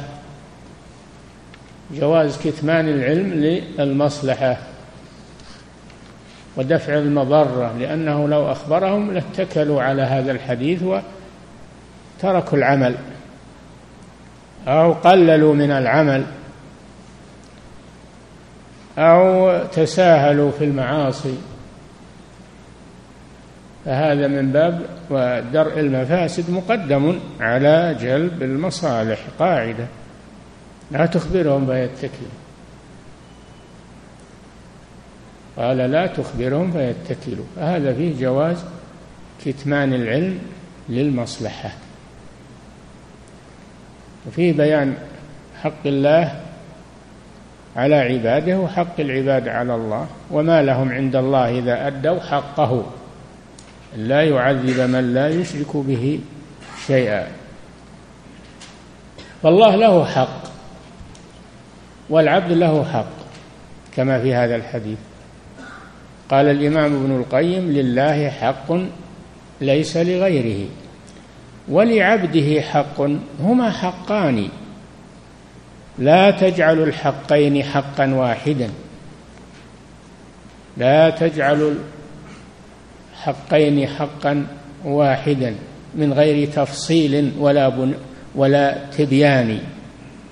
[1.91, 3.33] جواز كتمان العلم
[3.79, 4.57] للمصلحة.
[6.57, 12.95] ودفع المضرة لأنه لو أخبرهم لاتكلوا على هذا الحديث وتركوا العمل
[14.67, 16.25] أو قللوا من العمل.
[18.97, 21.37] أو تساهلوا في المعاصي.
[23.85, 29.87] فهذا من باب ودرء المفاسد مقدم على جلب المصالح قاعدة.
[30.91, 32.31] لا تخبرهم فيتكلوا
[35.57, 38.63] قال لا تخبرهم فيتكلوا هذا فيه جواز
[39.45, 40.39] كتمان العلم
[40.89, 41.71] للمصلحة.
[44.27, 44.93] وفيه بيان
[45.61, 46.41] حق الله
[47.75, 52.85] على عباده وحق العباد على الله وما لهم عند الله إذا أدوا حقه.
[53.97, 56.19] لا يعذب من لا يشرك به
[56.87, 57.27] شيئا.
[59.43, 60.43] فالله له حق
[62.09, 63.11] والعبد له حق
[63.95, 64.97] كما في هذا الحديث.
[66.29, 68.73] قال الإمام ابن القيم لله حق
[69.61, 70.69] ليس لغيره
[71.69, 73.01] ولعبده حق
[73.39, 74.49] هما حقان.
[76.01, 78.69] لا تجعل الحقين حقا واحدا.
[80.77, 81.75] لا تجعل
[83.13, 84.47] الحقين حقا
[84.85, 85.55] واحدا
[85.95, 87.93] من غير تفصيل ولا بن
[88.35, 89.59] ولا تبيان.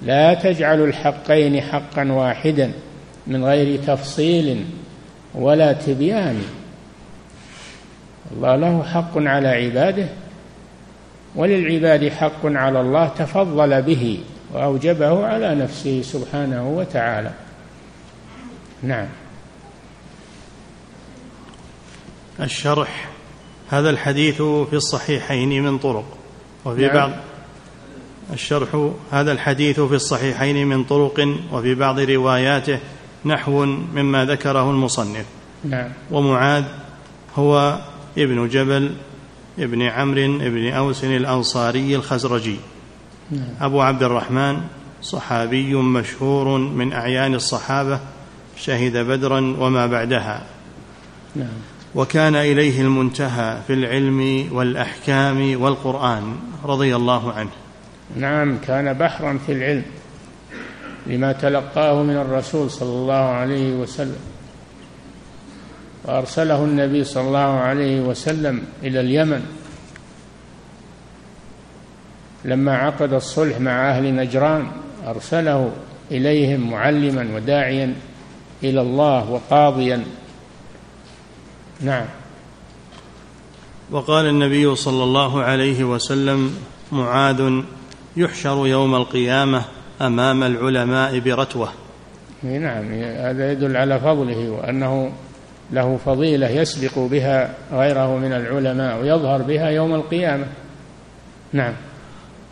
[0.01, 2.71] لا تجعل الحقين حقا واحدا
[3.27, 4.65] من غير تفصيل
[5.35, 6.41] ولا تبيان.
[8.31, 10.07] الله له حق على عباده
[11.35, 14.19] وللعباد حق على الله تفضل به.
[14.53, 17.31] وأوجبه على نفسه سبحانه وتعالى
[18.83, 19.07] نعم
[22.41, 23.09] الشرح
[23.69, 26.17] هذا الحديث في الصحيحين من طرق
[26.65, 26.93] وفي نعم.
[26.93, 27.11] بعض
[28.33, 32.79] الشرح هذا الحديث في الصحيحين من طرق وفي بعض رواياته
[33.25, 35.25] نحو مما ذكره المصنف
[35.63, 36.63] نعم ومعاذ
[37.35, 37.79] هو
[38.17, 38.91] ابن جبل
[39.59, 42.55] ابن عمرو بن أوس الأنصاري الخزرجي.
[43.61, 44.61] أبو عبد الرحمن
[45.01, 47.99] صحابي مشهور من أعيان الصحابة
[48.57, 50.43] شهد بدرا وما بعدها.
[51.35, 51.47] نعم.
[51.95, 57.49] وكان إليه المنتهى في العلم والأحكام والقرآن رضي الله عنه.
[58.15, 59.83] نعم كان بحرا في العلم
[61.07, 64.19] لما تلقاه من الرسول صلى الله عليه وسلم.
[66.05, 69.58] وأرسله النبي صلى الله عليه وسلم إلى اليمن.
[72.45, 74.67] لما عقد الصلح مع أهل نجران
[75.07, 75.71] أرسله
[76.11, 77.93] إليهم معلما وداعيا
[78.63, 80.03] إلى الله وقاضيا.
[81.81, 82.05] نعم.
[83.91, 86.57] وقال النبي صلى الله عليه وسلم
[86.91, 87.61] معاذ
[88.17, 89.61] يحشر يوم القيامة
[90.01, 91.69] أمام العلماء برتوة.
[92.43, 95.11] نعم هذا يدل على فضله وأنه
[95.71, 100.45] له فضيلة يسبق بها غيره من العلماء ويظهر بها يوم القيامة.
[101.53, 101.73] نعم.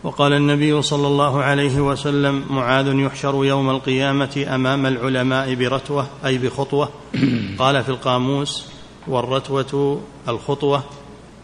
[0.08, 6.90] وقال النبي صلى الله عليه وسلم معاذ يحشر يوم القيامة أمام العلماء برتوة أي بخطوة.
[7.60, 8.66] قال في القاموس
[9.08, 10.84] والرتوة الخطوة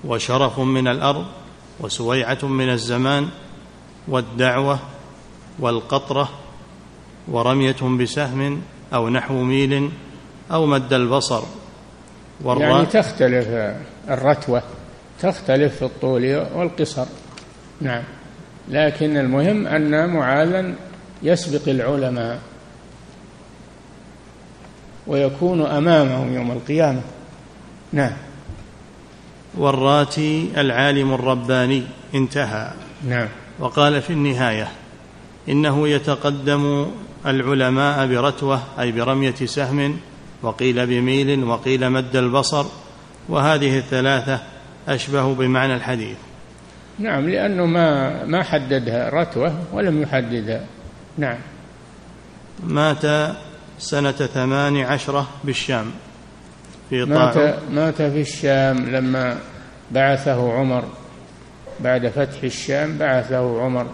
[0.05, 1.25] وشرف من الأرض
[1.79, 3.27] وسويعة من الزمان
[4.07, 4.79] والدعوة
[5.59, 6.29] والقطرة
[7.27, 8.61] ورمية بسهم
[8.93, 9.89] أو نحو ميل
[10.51, 11.43] أو مد البصر.
[12.45, 13.47] يعني تختلف
[14.09, 14.63] الرتوة
[15.19, 17.05] تختلف في الطول والقصر.
[17.81, 18.03] نعم.
[18.69, 20.73] لكن المهم أن معاذا
[21.23, 22.39] يسبق العلماء
[25.07, 27.01] ويكون أمامهم يوم القيامة.
[27.93, 28.11] نعم.
[29.57, 31.83] والراتي العالم الرباني
[32.15, 32.71] انتهى.
[33.07, 33.27] نعم.
[33.59, 34.67] وقال في النهاية
[35.49, 36.87] إنه يتقدم
[37.25, 39.99] العلماء برتوة أي برمية سهم
[40.41, 42.65] وقيل بميل وقيل مد البصر
[43.29, 44.39] وهذه الثلاثة
[44.87, 46.17] أشبه بمعنى الحديث.
[46.99, 50.65] نعم لأنه ما ما حددها رتوة ولم يحددها.
[51.17, 51.37] نعم.
[52.63, 53.35] مات
[53.79, 55.91] سنة ثمان عشرة بالشام
[56.89, 57.37] في مات
[57.71, 59.37] مات في الشام لما
[59.91, 60.83] بعثه عمر.
[61.79, 63.87] بعد فتح الشام بعثه عمر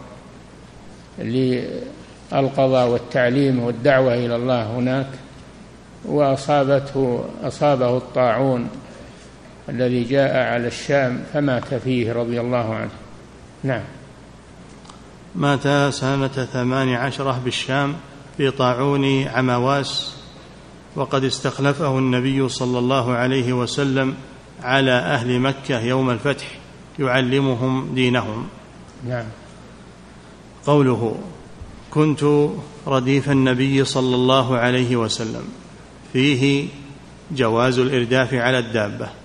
[1.19, 5.07] للقضاء والتعليم والدعوة إلى الله هناك
[6.05, 8.69] وأصابته أصابه الطاعون.
[9.69, 12.91] الذي جاء على الشام فمات فيه رضي الله عنه.
[13.63, 13.83] نعم.
[15.35, 17.95] مات سنة ثمان عشرة بالشام
[18.37, 20.15] في طاعون عمواس
[20.95, 24.15] وقد استخلفه النبي صلى الله عليه وسلم
[24.63, 26.45] على أهل مكة يوم الفتح
[26.99, 28.47] يعلمهم دينهم.
[29.07, 29.25] نعم.
[30.65, 31.15] قوله
[31.91, 32.49] كنت
[32.87, 35.43] رديف النبي صلى الله عليه وسلم
[36.13, 36.67] فيه
[37.31, 39.18] جواز الإرداف على الدابة.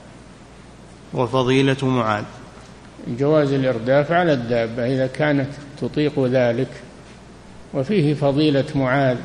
[1.15, 2.25] وفضيلة معاذ.
[3.09, 5.51] جواز الإرداف على الدابة إذا كانت
[5.81, 6.69] تطيق ذلك.
[7.75, 9.17] وفيه فضيلة معاذ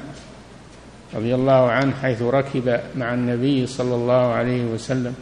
[1.15, 5.15] رضي الله عنه حيث ركب مع النبي صلى الله عليه وسلم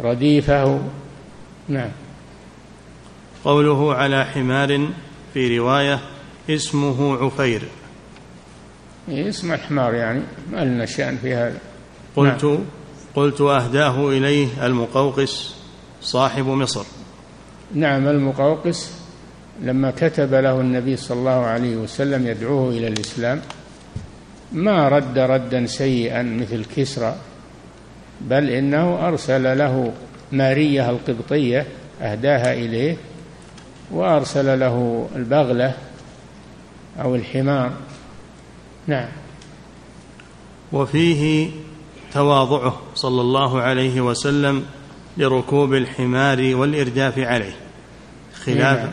[0.00, 0.80] رديفه.
[1.68, 1.90] نعم.
[3.44, 4.88] قوله على حمار
[5.34, 6.00] في رواية
[6.50, 7.62] اسمه عفير.
[9.08, 10.22] اسم الحمار يعني
[10.52, 11.58] ما لنا شأن في هذا.
[12.16, 12.58] قلت نعم.
[13.14, 15.56] قلت أهداه إليه المقوقس.
[16.02, 16.84] صاحب مصر.
[17.74, 18.90] نعم المقوقس
[19.62, 23.40] لما كتب له النبي صلى الله عليه وسلم يدعوه إلى الإسلام
[24.52, 27.16] ما رد ردا سيئا مثل كسرى
[28.20, 29.92] بل إنه أرسل له
[30.32, 31.66] مارية القبطية
[32.02, 32.96] أهداها إليه
[33.90, 35.74] وأرسل له البغلة
[37.02, 37.72] أو الحمار.
[38.86, 39.08] نعم.
[40.72, 41.50] وفيه
[42.12, 44.64] تواضعه صلى الله عليه وسلم
[45.16, 47.54] لركوب الحمار والإرداف عليه
[48.44, 48.90] خلاف نعم.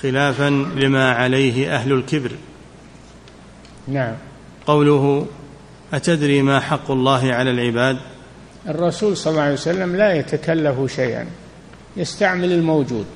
[0.00, 2.30] خلافا لما عليه أهل الكبر.
[3.88, 4.14] نعم.
[4.66, 5.26] قوله
[5.94, 7.98] أتدري ما حق الله على العباد؟
[8.68, 11.26] الرسول صلى الله عليه وسلم لا يتكلف شيئا
[11.96, 13.06] يستعمل الموجود.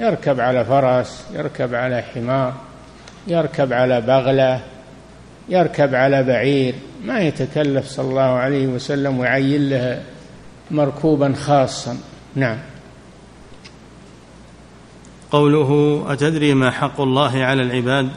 [0.00, 2.54] يركب على فرس يركب على حمار
[3.26, 4.60] يركب على بغلة
[5.48, 10.02] يركب على بعير ما يتكلف صلى الله عليه وسلم ويعين له
[10.70, 11.98] مركوبا خاصا.
[12.34, 12.58] نعم.
[15.30, 18.10] قوله أتدري ما حق الله على العباد؟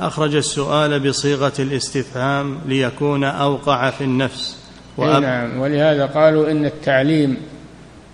[0.00, 4.56] أخرج السؤال بصيغة الاستفهام ليكون أوقع في النفس.
[4.96, 5.22] وأب...
[5.22, 5.60] نعم.
[5.60, 7.36] ولهذا قالوا إن التعليم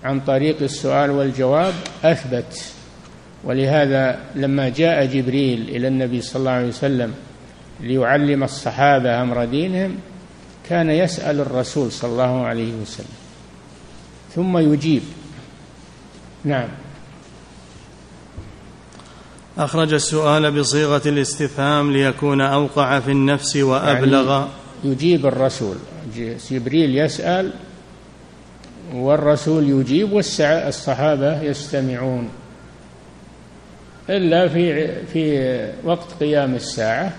[0.03, 1.73] عن طريق السؤال والجواب
[2.03, 2.73] أثبت.
[3.43, 7.13] ولهذا لما جاء جبريل إلى النبي صلى الله عليه وسلم
[7.79, 9.95] ليعلم الصحابة أمر دينهم
[10.69, 13.18] كان يسأل الرسول صلى الله عليه وسلم.
[14.35, 15.01] ثم يجيب.
[16.43, 16.67] نعم.
[19.57, 24.31] أخرج السؤال بصيغة الاستفهام ليكون أوقع في النفس وأبلغ.
[24.31, 24.49] يعني
[24.83, 25.75] يجيب الرسول.
[26.51, 27.51] جبريل يسأل
[28.93, 32.29] والرسول يجيب والصحابة يستمعون.
[34.09, 37.13] إلا في في وقت قيام الساعة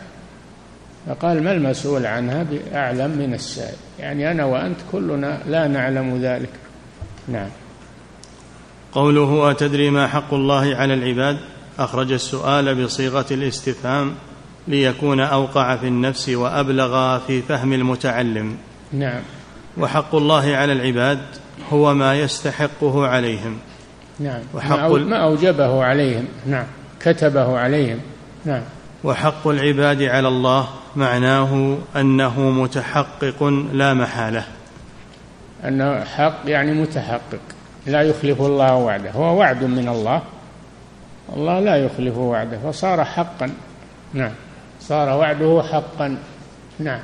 [1.06, 3.76] فقال ما المسؤول عنها؟ بأعلم من السائل.
[3.98, 6.50] يعني أنا وأنت كلنا لا نعلم ذلك.
[7.30, 7.48] نعم.
[8.92, 11.38] قوله أتدري ما حق الله على العباد؟
[11.78, 14.14] أخرج السؤال بصيغة الاستفهام
[14.68, 18.56] ليكون أوقع في النفس وأبلغ في فهم المتعلم.
[18.92, 19.22] نعم.
[19.78, 21.20] وحق الله على العباد
[21.72, 23.58] هو ما يستحقه عليهم.
[24.18, 24.40] نعم.
[24.54, 26.24] وحق ما أوجبه عليهم.
[26.46, 26.66] نعم.
[27.00, 28.00] كتبه عليهم.
[28.44, 28.62] نعم.
[29.04, 34.44] وحق العباد على الله معناه أنه متحقق لا محالة.
[35.64, 37.40] انه حق يعني متحقق
[37.86, 40.22] لا يخلف الله وعده هو وعد من الله
[41.36, 43.50] الله لا يخلف وعده فصار حقا.
[44.14, 44.32] نعم
[44.80, 46.18] صار وعده حقا.
[46.78, 47.00] نعم.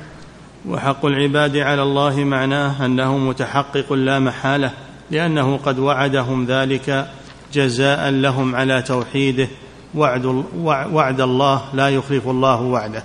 [0.65, 4.71] وحق العباد على الله معناه أنه متحقق لا محالة
[5.11, 7.07] لأنه قد وعدهم ذلك
[7.53, 9.47] جزاء لهم على توحيده.
[9.95, 10.25] وعد,
[10.65, 13.03] وعد الله لا يخلف الله وعده.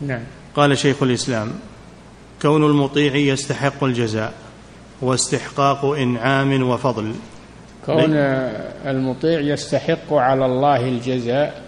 [0.00, 0.22] نعم.
[0.56, 1.52] قال شيخ الإسلام
[2.44, 4.32] كون المطيع يستحق الجزاء
[5.04, 7.14] هو استحقاق إنعام وفضل.
[7.86, 8.14] كون
[8.86, 11.62] المطيع يستحق على الله الجزاء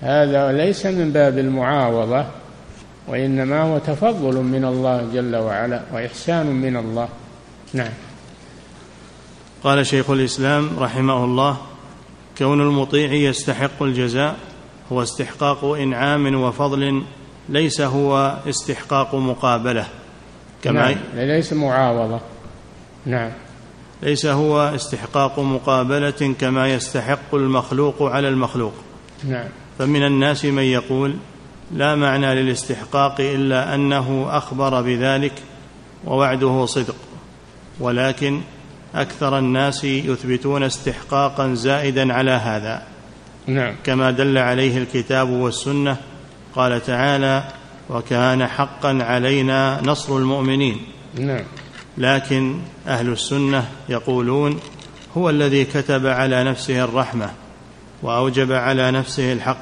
[0.00, 2.24] هذا ليس من باب المعاوضة
[3.08, 7.08] وإنما هو تفضل من الله جل وعلا وإحسان من الله.
[7.72, 7.92] نعم.
[9.64, 11.56] قال شيخ الإسلام رحمه الله
[12.38, 14.36] كون المطيع يستحق الجزاء
[14.92, 17.02] هو استحقاق إنعام وفضل
[17.48, 19.86] ليس هو استحقاق مقابلة.
[20.62, 22.20] كما نعم ليس معاوضة.
[23.06, 23.30] نعم.
[24.02, 28.74] ليس هو استحقاق مقابلة كما يستحق المخلوق على المخلوق.
[29.24, 29.48] نعم.
[29.78, 31.14] فمن الناس من يقول
[31.72, 35.32] لا معنى للاستحقاق إلا أنه أخبر بذلك
[36.04, 36.96] ووعده صدق.
[37.80, 38.40] ولكن
[38.94, 42.82] أكثر الناس يثبتون استحقاقا زائدا على هذا.
[43.46, 43.74] نعم.
[43.84, 45.96] كما دل عليه الكتاب والسنة
[46.56, 47.44] قال تعالى
[47.90, 50.78] وكان حقا علينا نصر المؤمنين.
[51.18, 51.44] نعم.
[51.98, 54.60] لكن أهل السنة يقولون
[55.16, 57.30] هو الذي كتب على نفسه الرحمة
[58.02, 59.58] وأوجب على نفسه الحق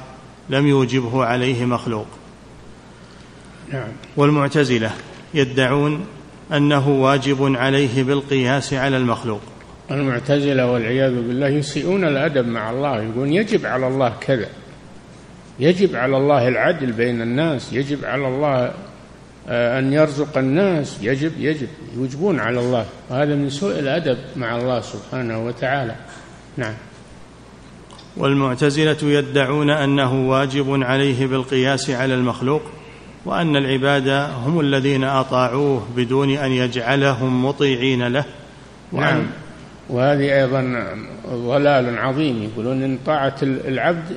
[0.49, 2.07] لم يوجبه عليه مخلوق.
[3.73, 3.91] نعم.
[4.17, 4.91] والمعتزلة
[5.33, 6.05] يدعون
[6.53, 9.41] أنه واجب عليه بالقياس على المخلوق.
[9.91, 14.49] المعتزلة والعياذ بالله يسيئون الأدب مع الله يقولون يجب على الله كذا.
[15.59, 18.71] يجب على الله العدل بين الناس يجب على الله
[19.49, 22.85] آه، أن يرزق الناس يجب يجب يوجبون على الله.
[23.09, 25.95] وهذا من سوء الأدب مع الله سبحانه وتعالى.
[26.57, 26.73] نعم.
[28.17, 32.61] والمعتزلة يدعون أنه واجب عليه بالقياس على المخلوق
[33.25, 34.07] وأن العباد
[34.45, 38.25] هم الذين أطاعوه بدون أن يجعلهم مطيعين له.
[38.91, 39.25] نعم.
[39.89, 40.87] وهذه أيضا
[41.27, 44.15] ضلال عظيم يقولون إن طاعة العبد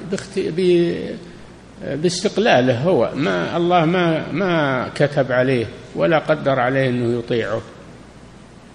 [1.84, 3.10] باستقلاله هو.
[3.14, 7.60] ما الله ما ما كتب عليه ولا قدر عليه إنه يطيعه.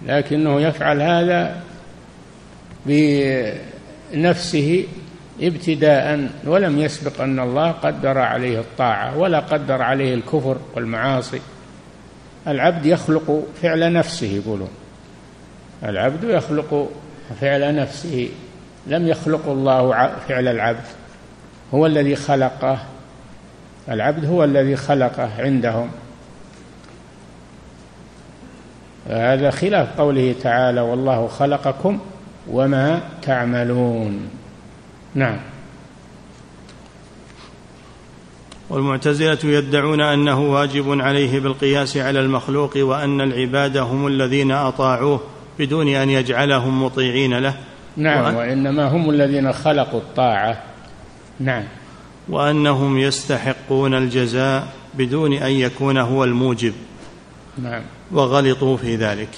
[0.06, 1.60] لكنه يفعل هذا
[2.86, 4.84] بنفسه
[5.42, 11.40] ابتداء ولم يسبق أن الله قدر عليه الطاعة ولا قدر عليه الكفر والمعاصي.
[12.48, 14.70] العبد يخلق فعل نفسه يقولون.
[15.84, 16.90] العبد يخلق
[17.40, 18.28] فعل نفسه.
[18.86, 20.84] لم يخلق الله فعل العبد.
[21.74, 22.78] هو الذي خلقه.
[23.88, 25.90] العبد هو الذي خلقه عندهم.
[29.06, 31.98] هذا خلاف قوله تعالى والله خلقكم
[32.50, 34.28] وما تعملون.
[35.14, 35.38] نعم.
[38.70, 45.20] والمعتزلة يدعون أنه واجب عليه بالقياس على المخلوق وأن العباد هم الذين أطاعوه
[45.58, 47.54] بدون أن يجعلهم مطيعين له.
[47.96, 50.62] نعم وأن وإنما هم الذين خلقوا الطاعة.
[51.40, 51.64] نعم.
[52.28, 56.72] وأنهم يستحقون الجزاء بدون أن يكون هو الموجب.
[57.62, 57.82] نعم.
[58.12, 59.28] وغلطوا في ذلك.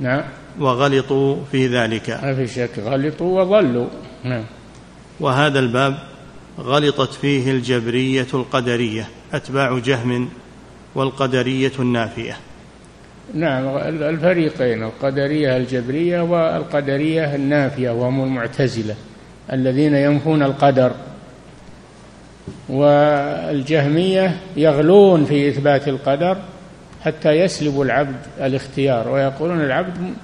[0.00, 0.22] نعم.
[0.60, 2.10] وغلطوا في ذلك.
[2.10, 2.78] ما في شك.
[2.78, 3.86] غلطوا وضلوا.
[4.24, 4.44] نعم.
[5.20, 5.98] وهذا الباب
[6.58, 10.28] غلطت فيه الجبرية القدرية أتباع جهم
[10.94, 12.36] والقدرية النافية.
[13.34, 13.76] نعم.
[13.88, 18.94] الفريقين القدرية الجبرية والقدرية النافية وهم المعتزلة
[19.52, 20.92] الذين ينفون القدر.
[22.68, 26.36] والجهمية يغلون في إثبات القدر
[27.04, 30.14] حتى يسلب العبد الاختيار ويقولون العبد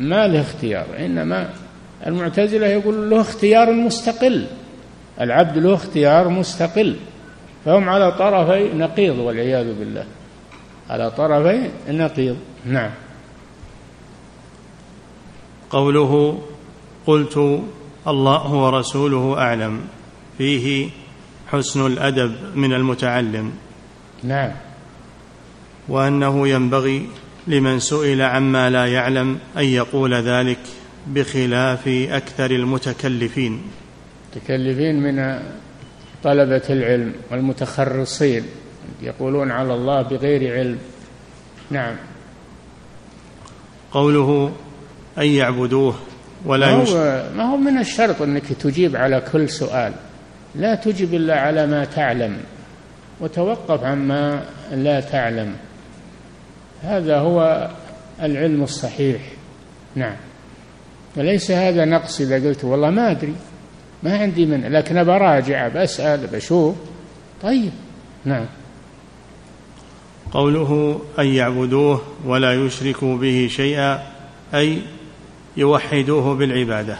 [0.00, 1.50] ما له اختيار إنما
[2.06, 4.46] المعتزلة يقول له اختيار مستقل
[5.20, 6.96] العبد له اختيار مستقل
[7.64, 10.04] فهم على طرفي نقيض والعياذ بالله
[10.90, 12.36] على طرفي نقيض
[12.66, 12.90] نعم.
[15.70, 16.42] قوله
[17.06, 17.60] قلت
[18.06, 19.80] الله ورسوله أعلم
[20.38, 20.88] فيه
[21.52, 23.52] حسن الأدب من المتعلم.
[24.22, 24.52] نعم.
[25.88, 27.08] وأنه ينبغي
[27.46, 30.58] لمن سئل عما لا يعلم أن يقول ذلك
[31.06, 33.62] بخلاف أكثر المتكلفين.
[34.32, 35.42] المتكلفين من
[36.24, 38.44] طلبة العلم والمتخرصين
[39.02, 40.78] يقولون على الله بغير علم.
[41.70, 41.96] نعم.
[43.90, 44.52] قوله
[45.18, 45.94] أن يعبدوه
[46.44, 49.92] ولا ما هو, ما هو من الشرط أنك تجيب على كل سؤال.
[50.54, 52.38] لا تجب إلا على ما تعلم
[53.20, 55.54] وتوقف عما لا تعلم.
[56.82, 57.70] هذا هو
[58.22, 59.20] العلم الصحيح.
[59.94, 60.16] نعم.
[61.16, 63.34] وليس هذا نقص إذا قلت والله ما أدري
[64.02, 66.76] ما عندي من لكن براجع بسأل بشوف
[67.42, 67.72] طيب.
[68.24, 68.46] نعم.
[70.32, 74.02] قوله أن يعبدوه ولا يشركوا به شيئا
[74.54, 74.82] أي
[75.56, 76.98] يوحدوه بالعبادة.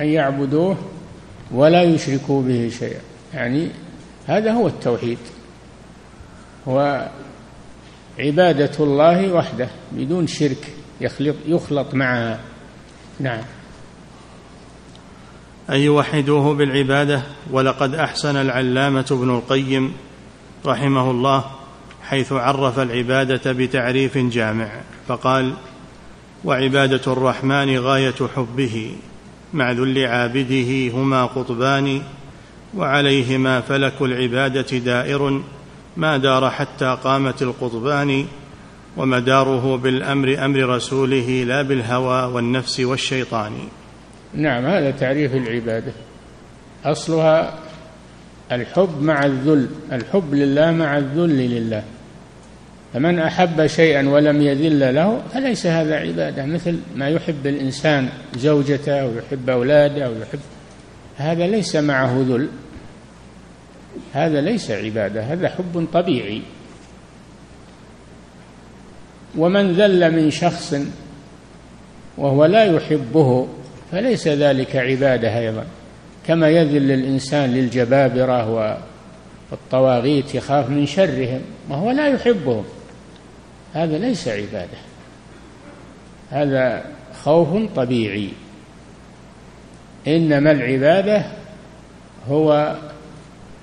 [0.00, 0.76] أن يعبدوه
[1.50, 3.00] ولا يشركوا به شيئا.
[3.34, 3.70] يعني
[4.26, 5.18] هذا هو التوحيد.
[6.68, 7.08] هو
[8.18, 12.40] عبادة الله وحده بدون شرك يخلط, يخلط معها.
[13.20, 13.42] نعم.
[15.70, 19.92] أن يوحدوه بالعبادة ولقد أحسن العلامة ابن القيم
[20.66, 21.44] رحمه الله
[22.02, 24.70] حيث عرف العبادة بتعريف جامع
[25.08, 25.54] فقال
[26.44, 28.96] وعبادة الرحمن غاية حبه.
[29.54, 32.02] مع ذل عابده هما قطبان
[32.76, 35.42] وعليهما فلك العبادة دائر
[35.96, 38.26] ما دار حتى قامت القطبان
[38.96, 43.52] ومداره بالأمر أمر رسوله لا بالهوى والنفس والشيطان.
[44.34, 45.92] نعم هذا تعريف العبادة.
[46.84, 47.58] أصلها
[48.52, 51.82] الحب مع الذل الحب لله مع الذل لله.
[52.94, 59.50] فمن أحب شيئا ولم يذل له فليس هذا عبادة مثل ما يحب الإنسان زوجته ويحب
[59.50, 60.40] أولاده ويحب
[61.16, 62.48] هذا ليس معه ذل
[64.12, 66.42] هذا ليس عبادة هذا حب طبيعي.
[69.38, 70.74] ومن ذل من شخص
[72.18, 73.48] وهو لا يحبه
[73.92, 75.64] فليس ذلك عبادة أيضا.
[76.26, 78.78] كما يذل الإنسان للجبابرة
[79.50, 82.64] والطواغيت يخاف من شرهم وهو لا يحبهم.
[83.74, 84.78] هذا ليس عبادة.
[86.30, 86.84] هذا
[87.24, 88.28] خوف طبيعي.
[90.06, 91.24] إنما العبادة
[92.28, 92.76] هو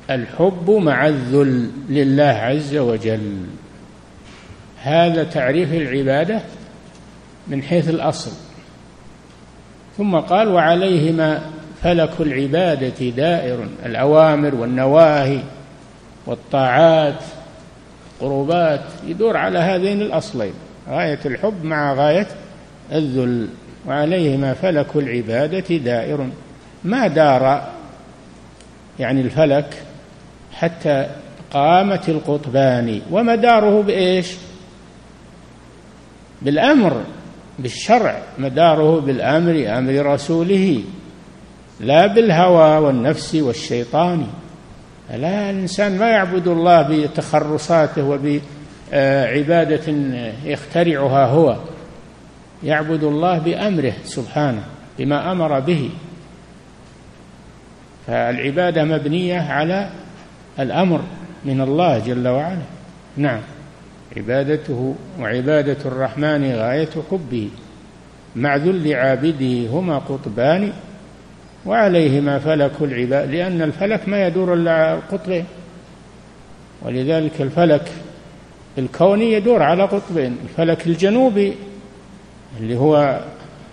[0.10, 3.46] الحب مع الذل لله عز وجل.
[4.84, 6.42] هذا تعريف العبادة
[7.48, 8.32] من حيث الأصل.
[9.98, 11.42] ثم قال وعليهما
[11.84, 15.40] فلك العبادة دائر الأوامر والنواهي
[16.26, 17.24] والطاعات
[18.22, 20.54] قربات يدور على هذين الأصلين
[20.90, 22.28] غاية الحب مع غاية
[22.92, 23.48] الذل
[23.88, 26.30] وعليهما فلك العبادة دائر.
[26.84, 27.70] ما دار
[29.00, 29.84] يعني الفلك
[30.54, 31.08] حتى
[31.52, 34.28] قامت القطبان ومداره بإيش؟
[36.42, 37.04] بالأمر
[37.60, 38.22] بالشرع.
[38.38, 40.84] مداره بالأمر أمر رسوله
[41.80, 44.28] لا بالهوى والنفس والشيطان.
[45.12, 49.94] لا الإنسان ما يعبد الله بتخرصاته وبعبادة
[50.46, 51.58] يخترعها هو.
[52.64, 54.64] يعبد الله بأمره سبحانه
[55.00, 55.90] بما أمر به.
[58.08, 59.90] فالعبادة مبنية على
[60.60, 61.02] الأمر
[61.46, 62.62] من الله جل وعلا.
[63.18, 63.40] نعم.
[64.18, 67.50] عبادته وعبادة الرحمن غاية حبه
[68.36, 70.74] مع ذل عابده هما قطبان
[71.66, 75.46] وعليهما فلك العباد لأن الفلك ما يدور إلا على القطبين
[76.82, 77.92] ولذلك الفلك
[78.78, 81.54] الكوني يدور على قطبين الفلك الجنوبي
[82.60, 83.20] اللي هو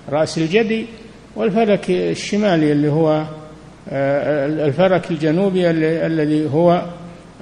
[0.09, 0.87] رأس الجدي
[1.37, 3.25] والفلك الشمالي اللي هو
[3.91, 6.83] آه، الفلك الجنوبي الذي هو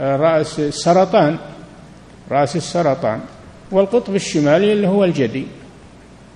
[0.00, 1.36] آه، رأس السرطان
[2.30, 3.20] رأس السرطان.
[3.70, 5.46] والقطب الشمالي اللي هو الجدي.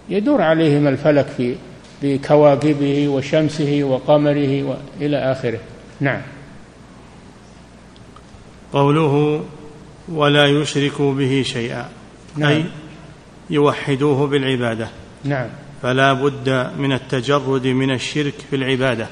[0.09, 1.55] يدور عليهم الفلك في
[2.03, 5.59] بكواكبه وشمسه وقمره وإلى آخره.
[6.01, 6.21] نعم.
[8.73, 9.45] قوله
[10.09, 11.89] ولا يشركوا به شيئا.
[12.37, 12.51] نعم.
[12.51, 12.65] أي
[13.51, 14.89] يوحدوه بالعبادة.
[15.25, 15.49] نعم.
[15.83, 19.07] فلا بد من التجرد من الشرك في العبادة.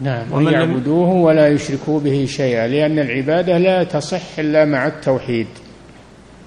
[0.00, 0.32] نعم.
[0.32, 5.46] ومن يعبدوه ولا يشركوا به شيئا لأن العبادة لا تصح إلا مع التوحيد.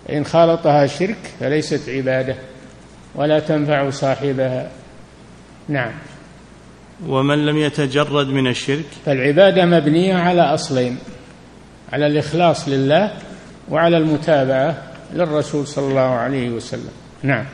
[0.09, 2.35] إن خالطها شرك فليست عبادة
[3.15, 4.71] ولا تنفع صاحبها.
[5.69, 5.91] نعم.
[7.07, 10.97] ومن لم يتجرد من الشرك فالعبادة مبنية على أصلين
[11.93, 13.11] على الإخلاص لله
[13.69, 16.91] وعلى المتابعة للرسول صلى الله عليه وسلم.
[17.23, 17.45] نعم.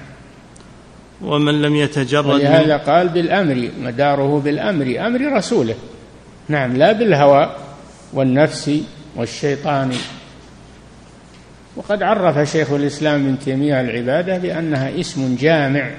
[1.21, 5.75] ومن لم يتجرد ولهذا قال بالأمر مداره بالأمر أمر رسوله.
[6.49, 7.55] نعم لا بالهوى
[8.13, 8.71] والنفس
[9.15, 9.93] والشيطان.
[11.75, 15.91] وقد عرف شيخ الإسلام ابن تيمية العبادة بأنها اسم جامع.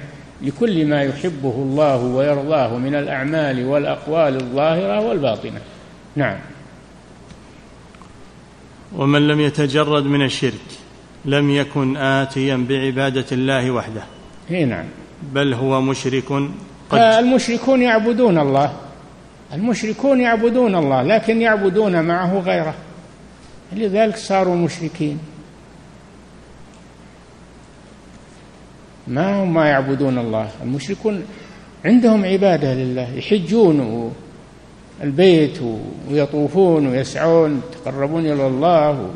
[0.42, 5.60] لكل ما يحبه الله ويرضاه من الأعمال والأقوال الظاهرة والباطنة.
[6.16, 6.36] نعم.
[8.96, 10.68] ومن لم يتجرد من الشرك
[11.24, 14.02] لم يكن آتيا بعبادة الله وحده.
[14.50, 14.84] إي نعم.
[15.32, 16.32] بل هو مشرك
[16.90, 18.72] قد المشركون يعبدون الله.
[19.52, 22.74] المشركون يعبدون الله لكن يعبدون معه غيره.
[23.72, 25.18] لذلك صاروا مشركين.
[29.08, 30.48] ما هم ما يعبدون الله.
[30.62, 31.22] المشركون
[31.84, 34.12] عندهم عبادة لله يحجون
[35.02, 35.58] البيت
[36.10, 39.10] ويطوفون ويسعون يتقربون إلى الله.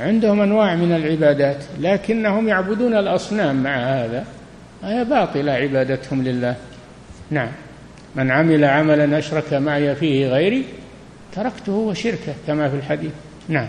[0.00, 4.24] عندهم أنواع من العبادات لكنهم يعبدون الأصنام مع هذا.
[4.84, 6.56] هي باطلة عبادتهم لله.
[7.30, 7.48] نعم.
[8.16, 10.64] من عمل عملا أشرك معي فيه غيري
[11.32, 13.12] تركته وشركه كما في الحديث.
[13.48, 13.68] نعم.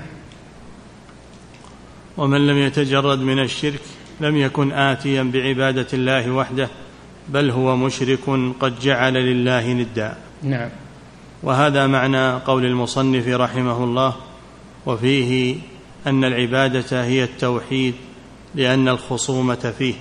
[2.18, 3.82] ومن لم يتجرد من الشرك
[4.22, 6.70] لم يكن آتيا بعبادة الله وحده
[7.30, 8.20] بل هو مشرك
[8.60, 10.18] قد جعل لله ندا.
[10.44, 10.70] نعم.
[11.44, 14.16] وهذا معنى قول المصنف رحمه الله
[14.86, 15.56] وفيه
[16.08, 17.94] أن العبادة هي التوحيد
[18.56, 19.94] لأن الخصومة فيه.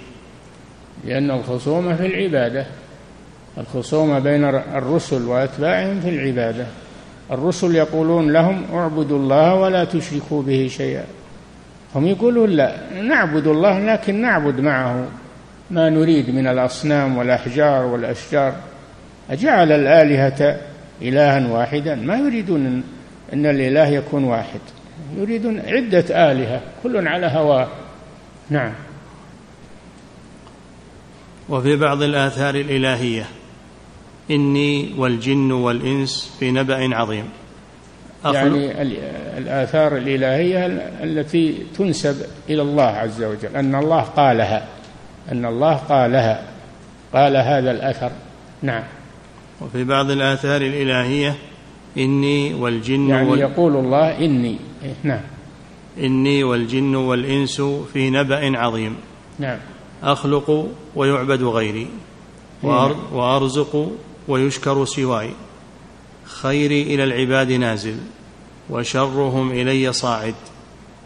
[1.04, 2.66] لأن الخصومة في العبادة.
[3.58, 6.66] الخصومة بين الرسل وأتباعهم في العبادة.
[7.30, 11.04] الرسل يقولون لهم اعبدوا الله ولا تشركوا به شيئا.
[11.94, 15.08] هم يقولون لا نعبد الله لكن نعبد معه.
[15.70, 18.54] ما نريد من الأصنام والأحجار والأشجار.
[19.30, 20.60] أجعل الآلهة
[21.02, 21.94] إلها واحدا.
[21.94, 22.82] ما يريدون
[23.32, 24.60] أن الإله يكون واحد.
[25.16, 27.68] يريدون عدة آلهة كل على هواه.
[28.50, 28.72] نعم.
[31.48, 33.24] وفي بعض الآثار الإلهية
[34.30, 37.24] إني والجن والإنس في نبأ عظيم.
[38.24, 38.82] يعني
[39.38, 40.66] الآثار الإلهية
[41.02, 43.56] التي تنسب إلى الله عز وجل.
[43.56, 44.68] أن الله قالها.
[45.32, 46.42] أن الله قالها.
[47.12, 48.10] قال هذا الأثر.
[48.62, 48.82] نعم.
[49.60, 51.34] وفي بعض الآثار الإلهية
[51.98, 53.38] إني والجن يعني وال...
[53.38, 54.56] يقول الله إني.
[54.84, 55.20] إيه، نعم.
[55.98, 57.60] إني والجن والإنس
[57.92, 58.96] في نبأ عظيم.
[59.38, 59.58] نعم.
[60.02, 61.88] أخلق ويعبد غيري.
[62.62, 62.94] نعم.
[63.12, 63.92] وأرزق
[64.28, 65.30] ويشكر سواي.
[66.32, 67.96] خيري إلى العباد نازل
[68.70, 70.34] وشرهم إلي صاعد.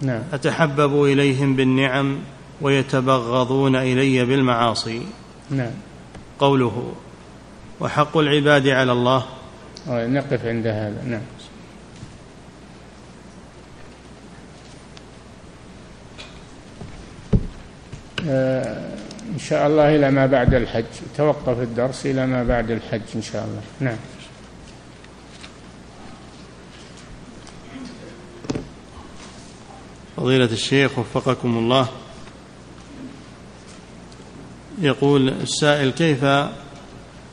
[0.00, 0.22] نعم.
[0.32, 2.18] أتحبب إليهم بالنعم
[2.60, 5.02] ويتبغضون إلي بالمعاصي.
[5.50, 5.70] نعم.
[6.38, 6.92] قوله
[7.80, 9.24] وحق العباد على الله.
[9.88, 11.02] نقف عند هذا.
[11.06, 11.20] نعم.
[18.28, 18.96] آه
[19.34, 20.84] إن شاء الله إلى ما بعد الحج.
[21.16, 23.62] توقف الدرس إلى ما بعد الحج إن شاء الله.
[23.80, 23.98] نعم.
[30.16, 31.88] فضيلة الشيخ وفقكم الله.
[34.82, 36.24] يقول السائل كيف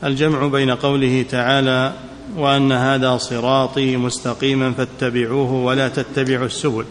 [0.04, 1.92] الجمع بين قوله تعالى
[2.36, 6.84] وأن هذا صراطي مستقيما فاتبعوه ولا تتبعوا السبل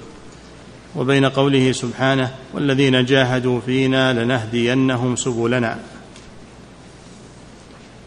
[0.95, 5.79] وبين قوله سبحانه والذين جاهدوا فينا لنهدينهم سبلنا؟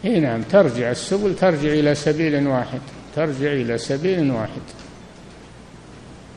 [0.05, 2.81] اي نعم ترجع السبل ترجع إلى سبيل واحد
[3.15, 4.61] ترجع إلى سبيل واحد.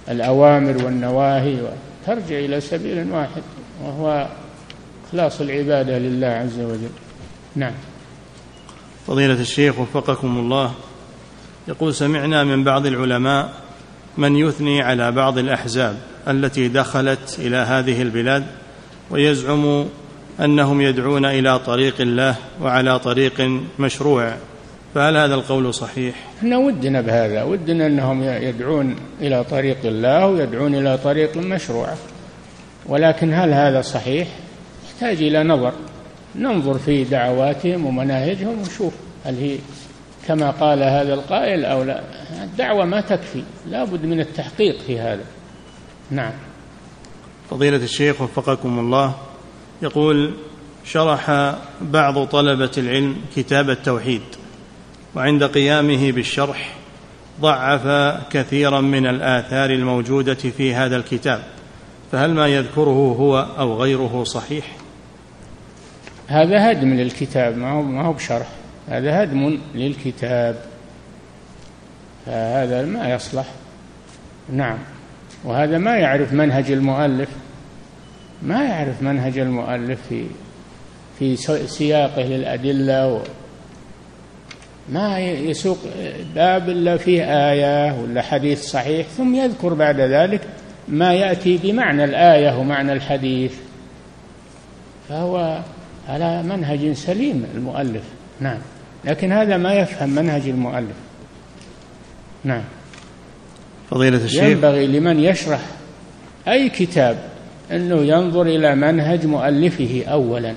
[0.09, 1.59] الأوامر والنواهي
[2.07, 3.43] ترجع إلى سبيل واحد
[3.85, 4.29] وهو
[5.09, 6.91] إخلاص العبادة لله عز وجل.
[7.57, 7.73] نعم.
[9.07, 10.75] فضيلة الشيخ وفقكم الله.
[11.69, 13.53] يقول سمعنا من بعض العلماء
[14.19, 15.99] من يثني على بعض الأحزاب
[16.29, 18.47] التي دخلت إلى هذه البلاد
[19.11, 19.87] ويزعم
[20.41, 24.35] أنهم يدعون إلى طريق الله وعلى طريق مشروع.
[24.95, 30.99] فهل هذا القول صحيح؟ إحنا ودنا بهذا ودنا أنهم يدعون إلى طريق الله ويدعون إلى
[30.99, 31.89] طريق مشروع.
[32.87, 34.29] ولكن هل هذا صحيح؟
[34.87, 35.73] يحتاج إلى نظر.
[36.37, 39.59] ننظر في دعواتهم ومناهجهم ونشوف هل هي
[40.27, 42.03] كما قال هذا القائل أو لا.
[42.43, 45.25] الدعوة ما تكفي لا بد من التحقيق في هذا.
[46.11, 46.33] نعم.
[47.51, 49.15] فضيلة الشيخ وفقكم الله
[49.83, 50.35] يقول
[50.85, 54.23] شرح بعض طلبة العلم كتاب التوحيد.
[55.17, 56.75] وعند قيامه بالشرح
[57.41, 57.87] ضعف
[58.31, 61.43] كثيرا من الآثار الموجودة في هذا الكتاب
[62.13, 64.77] فهل ما يذكره هو أو غيره صحيح؟
[66.29, 68.47] هذا هدم للكتاب ما هو ما هو بشرح
[68.89, 70.57] هذا هدم للكتاب.
[72.27, 73.47] فهذا ما يصلح.
[74.53, 74.79] نعم.
[75.45, 77.29] وهذا ما يعرف منهج المؤلف
[78.43, 80.27] ما يعرف منهج المؤلف في
[81.19, 81.37] في
[81.67, 83.23] سياقه للأدلة
[84.89, 85.79] ما يسوق
[86.35, 90.41] باب إلا فيه آية ولا حديث صحيح ثم يذكر بعد ذلك
[90.89, 93.53] ما يأتي بمعنى الآية ومعنى الحديث.
[95.09, 95.61] فهو
[96.09, 98.03] على منهج سليم المؤلف.
[98.41, 98.59] نعم.
[99.05, 100.97] لكن هذا ما يفهم منهج المؤلف.
[102.45, 102.63] نعم.
[103.91, 104.43] فضيلة الشيخ.
[104.43, 105.61] ينبغي لمن يشرح
[106.49, 107.19] أي كتاب
[107.73, 110.55] أنه ينظر إلى منهج مؤلفه أولا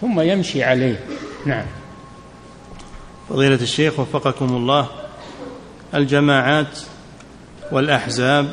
[0.00, 0.96] ثم يمشي عليه.
[1.46, 1.66] نعم.
[3.28, 4.88] فضيلة الشيخ وفقكم الله
[5.94, 6.78] الجماعات
[7.72, 8.46] والأحزاب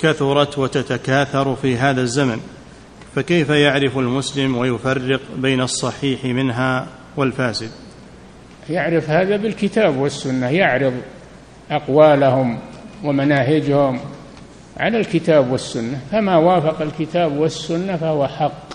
[0.00, 2.40] كثرت وتتكاثر في هذا الزمن
[3.14, 7.70] فكيف يعرف المسلم ويفرق بين الصحيح منها والفاسد؟
[8.70, 10.94] يعرف هذا بالكتاب والسنة يعرض
[11.70, 12.58] أقوالهم
[13.04, 14.00] ومناهجهم
[14.76, 18.67] على الكتاب والسنة فما وافق الكتاب والسنة فهو حق.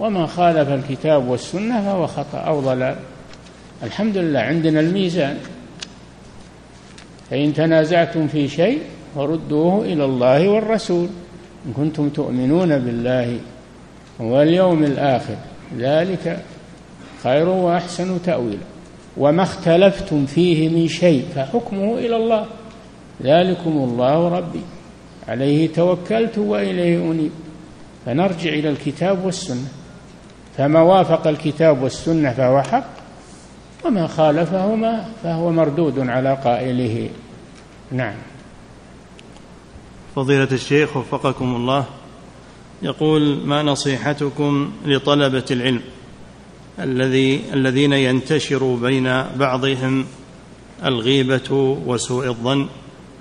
[0.00, 2.96] وما خالف الكتاب والسنة فهو خطأ أو ضلال.
[3.82, 5.38] الحمد لله عندنا الميزان.
[7.30, 8.80] فإن تنازعتم في شيء
[9.14, 11.08] فردوه إلى الله والرسول.
[11.66, 13.38] إن كنتم تؤمنون بالله
[14.20, 15.36] واليوم الآخر
[15.78, 16.44] ذلك
[17.22, 18.64] خير وأحسن تأويلا.
[19.16, 22.46] وما اختلفتم فيه من شيء فحكمه إلى الله.
[23.22, 24.62] ذلكم الله ربي.
[25.28, 27.30] عليه توكلت وإليه أنيب.
[28.06, 29.79] فنرجع إلى الكتاب والسنة.
[30.60, 32.84] فما وافق الكتاب والسنة فهو حق
[33.84, 37.10] وما خالفهما فهو مردود على قائله.
[37.92, 38.14] نعم.
[40.16, 41.84] فضيلة الشيخ وفقكم الله
[42.82, 45.80] يقول ما نصيحتكم لطلبة العلم
[46.80, 50.06] الذي الذين ينتشر بين بعضهم
[50.84, 52.66] الغيبة وسوء الظن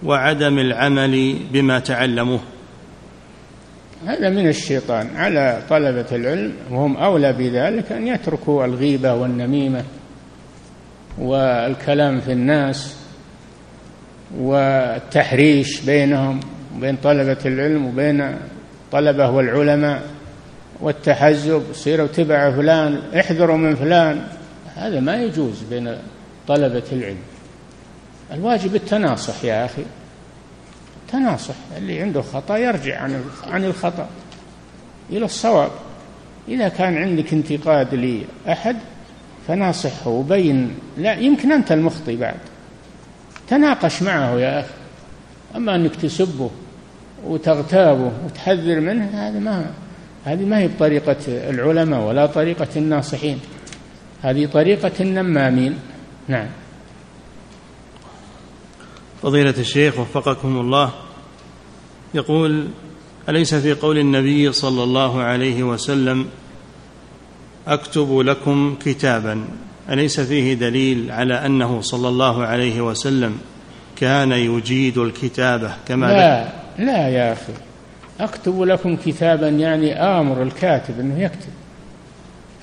[0.04, 2.40] وعدم العمل بما تعلموه؟
[4.08, 5.08] هذا من الشيطان.
[5.16, 9.84] على طلبة العلم وهم أولى بذلك أن يتركوا الغيبة والنميمة
[11.18, 12.96] والكلام في الناس
[14.38, 16.40] والتحريش بينهم
[16.76, 18.38] وبين طلبة العلم وبين
[18.92, 20.02] طلبة والعلماء
[20.82, 21.64] والتحزب.
[21.74, 24.22] صيروا تبع فلان احذروا من فلان.
[24.76, 25.98] هذا ما يجوز بين
[26.48, 27.22] طلبة العلم.
[28.34, 29.84] الواجب التناصح يا أخي.
[31.12, 34.08] تناصح اللي عنده خطأ يرجع عن عن الخطأ
[35.10, 35.72] إلى الصواب.
[36.48, 38.76] إذا كان عندك انتقاد لأحد
[39.48, 42.40] فناصحه وبين لا يمكن أنت المخطي بعد.
[43.48, 44.74] تناقش معه يا أخي.
[45.56, 46.50] أما أنك تسبه
[47.26, 49.66] وتغتابه وتحذر منه هذا ما
[50.26, 53.40] هذه ما هي بطريقة العلماء ولا طريقة الناصحين.
[54.22, 55.80] هذه طريقة النمامين.
[56.28, 56.48] نعم.
[59.22, 60.92] فضيلة الشيخ وفقكم الله
[62.14, 62.68] يقول
[63.30, 66.28] أليس في قول النبي صلى الله عليه وسلم
[67.68, 69.46] أكتب لكم كتابا؟
[69.90, 73.38] أليس فيه دليل على أنه صلى الله عليه وسلم
[73.96, 76.50] كان يجيد الكتابة كما لا
[76.86, 77.54] لا يا أخي.
[78.20, 81.50] أكتب لكم كتابا يعني آمر الكاتب أنه يكتب.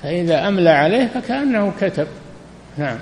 [0.03, 2.07] فإذا أملى عليه فكأنه كتب.
[2.77, 2.97] نعم.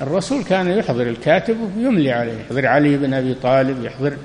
[0.00, 2.40] الرسول كان يحضر الكاتب ويملي عليه.
[2.40, 4.16] يحضر علي بن أبي طالب يحضر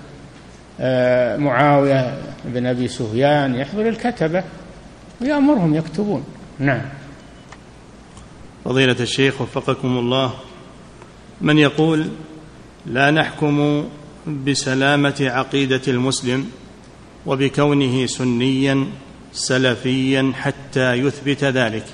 [0.80, 4.44] آه، معاوية بن أبي سفيان يحضر الكتبة.
[5.22, 6.24] ويأمرهم يكتبون.
[6.60, 6.82] نعم.
[8.66, 10.34] فضيلة الشيخ وفقكم الله
[11.42, 12.08] من يقول
[12.86, 13.86] لا نحكم
[14.28, 16.50] بسلامة عقيدة المسلم
[17.26, 18.86] وبكونه سنيا
[19.34, 21.86] سلفيا حتى يثبت ذلك.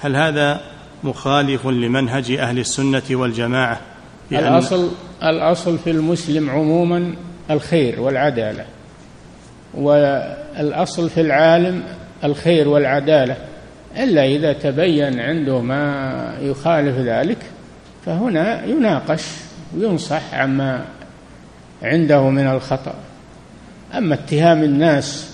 [0.00, 3.80] هل هذا مخالف لمنهج أهل السنة والجماعة
[4.32, 4.90] الأصل
[5.22, 7.14] الأصل في المسلم عموما
[7.50, 8.64] الخير والعدالة
[9.74, 11.82] والأصل في العالم
[12.24, 13.36] الخير والعدالة.
[13.96, 17.38] إلا إذا تبين عنده ما يخالف ذلك
[18.06, 19.24] فهنا يناقش
[19.76, 20.84] وينصح عما
[21.82, 22.94] عنده من الخطأ.
[23.94, 25.30] أما اتهام الناس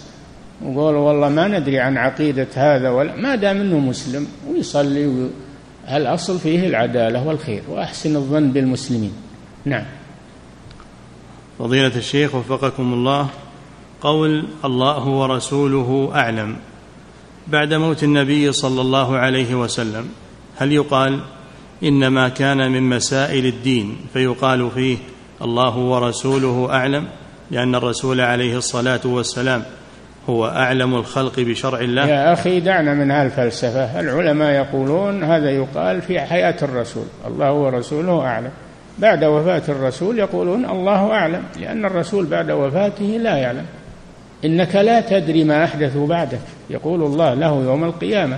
[0.65, 5.31] وقول والله ما ندري عن عقيدة هذا ولا ما دام إنه مسلم ويصلي وي...
[5.91, 9.13] الأصل فيه العدالة والخير وأحسن الظن بالمسلمين.
[9.65, 9.85] نعم.
[11.59, 13.29] فضيلة الشيخ وفقكم الله
[14.01, 16.57] قول الله ورسوله أعلم.
[17.49, 20.09] بعد موت النبي صلى الله عليه وسلم
[20.57, 21.21] هل يقال
[21.83, 24.97] إنما كان من مسائل الدين؟ فيقال فيه
[25.43, 27.09] الله ورسوله أعلم
[27.51, 29.65] لأن الرسول عليه الصلاة والسلام
[30.29, 32.07] هو أعلم الخلق بشرع الله.
[32.07, 37.05] يا أخي دعنا من هالفلسفه العلماء يقولون هذا يقال في حياة الرسول.
[37.27, 38.51] الله ورسوله أعلم.
[38.99, 43.67] بعد وفاة الرسول يقولون الله أعلم لأن الرسول بعد وفاته لا يعلم.
[44.45, 46.41] إنك لا تدري ما احدثوا بعدك.
[46.71, 48.37] يقول الله له يوم القيامة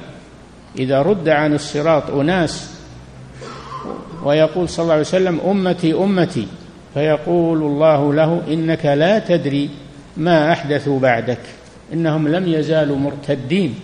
[0.78, 2.70] إذا رد عن الصراط أناس
[4.24, 6.47] ويقول صلى الله عليه وسلم أمتي أمتي.
[6.95, 9.70] فيقول الله له إنك لا تدري
[10.16, 11.39] ما احدثوا بعدك.
[11.95, 13.74] إنهم لم يزالوا مرتدين.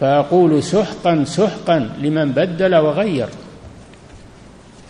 [0.00, 3.28] فأقول سحقا سحقا لمن بدل وغير.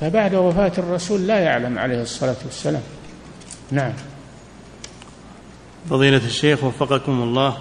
[0.01, 2.83] فبعد وفاة الرسول لا يعلم عليه الصلاة والسلام.
[3.71, 3.93] نعم.
[5.91, 7.57] فضيلة الشيخ وفقكم الله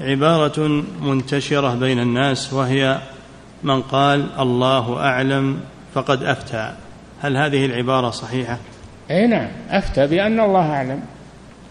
[0.00, 2.98] عبارة منتشرة بين الناس وهي
[3.62, 5.60] من قال الله أعلم
[5.94, 6.74] فقد أفتى.
[7.20, 8.58] هل هذه العبارة صحيحة؟
[9.10, 11.00] أي نعم أفتى بأن الله أعلم.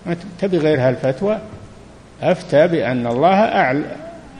[0.05, 1.39] ما تبي غير هالفتوى
[2.21, 3.33] أفتى بأن الله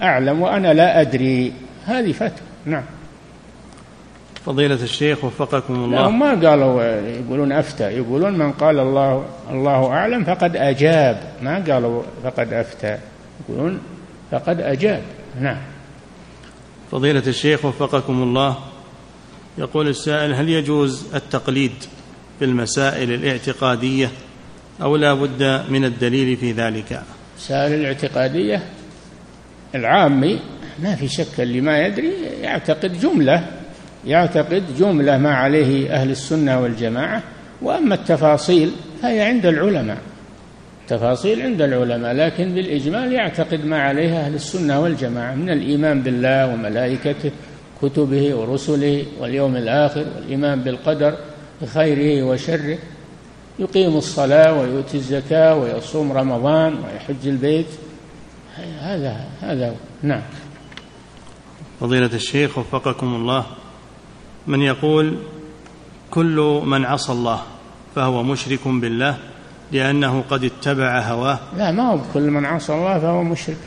[0.02, 1.54] أعلم وأنا لا أدري.
[1.86, 2.48] هذه فتوى.
[2.66, 2.84] نعم.
[4.46, 6.02] فضيلة الشيخ وفقكم الله.
[6.02, 7.84] لا ما قالوا يقولون أفتى.
[7.84, 11.22] يقولون من قال الله الله أعلم فقد أجاب.
[11.42, 12.98] ما قالوا فقد أفتى.
[13.50, 13.80] يقولون
[14.32, 15.02] فقد أجاب.
[15.42, 15.58] نعم.
[16.92, 18.58] فضيلة الشيخ وفقكم الله.
[19.58, 21.72] يقول السائل هل يجوز التقليد
[22.40, 24.10] في المسائل الاعتقادية
[24.82, 27.04] أو لا بد من الدليل في ذلك؟
[27.40, 28.62] مسائل الاعتقادية
[29.76, 30.40] العامي
[30.84, 32.12] ما في شك اللي ما يدري
[32.42, 33.46] يعتقد جملة
[34.08, 37.24] يعتقد جملة ما عليه أهل السنة والجماعة
[37.62, 38.72] وأما التفاصيل
[39.02, 39.98] فهي عند العلماء.
[40.88, 47.32] تفاصيل عند العلماء لكن بالإجمال يعتقد ما عليه أهل السنة والجماعة من الإيمان بالله وملائكته
[47.82, 51.18] كتبه ورسله واليوم الآخر والإيمان بالقدر
[51.74, 52.78] خيره وشره.
[53.60, 57.68] يقيم الصلاة ويؤتي الزكاة ويصوم رمضان ويحج البيت.
[58.80, 60.22] هذا هذا نعم.
[61.80, 63.45] فضيلة الشيخ وفقكم الله.
[64.47, 65.18] من يقول
[66.12, 67.41] كل من عصى الله
[67.95, 69.18] فهو مشرك بالله
[69.72, 71.39] لأنه قد اتبع هواه.
[71.57, 73.57] لا ما هو كل من عصى الله فهو مشرك.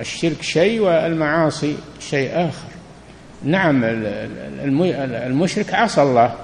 [0.00, 2.68] الشرك شيء والمعاصي شيء آخر.
[3.44, 3.80] نعم
[5.04, 6.34] المشرك عصى الله.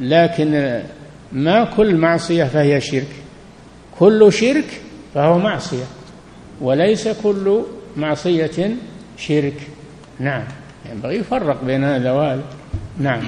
[0.00, 0.82] لكن
[1.32, 3.08] ما كل معصية فهي شرك.
[3.98, 4.80] كل شرك
[5.14, 5.84] فهو معصية
[6.60, 7.62] وليس كل
[7.96, 8.76] معصية
[9.18, 9.60] شرك.
[10.20, 10.44] نعم.
[10.90, 12.44] ينبغي يفرق بين هذا وهذا.
[12.98, 13.22] نعم.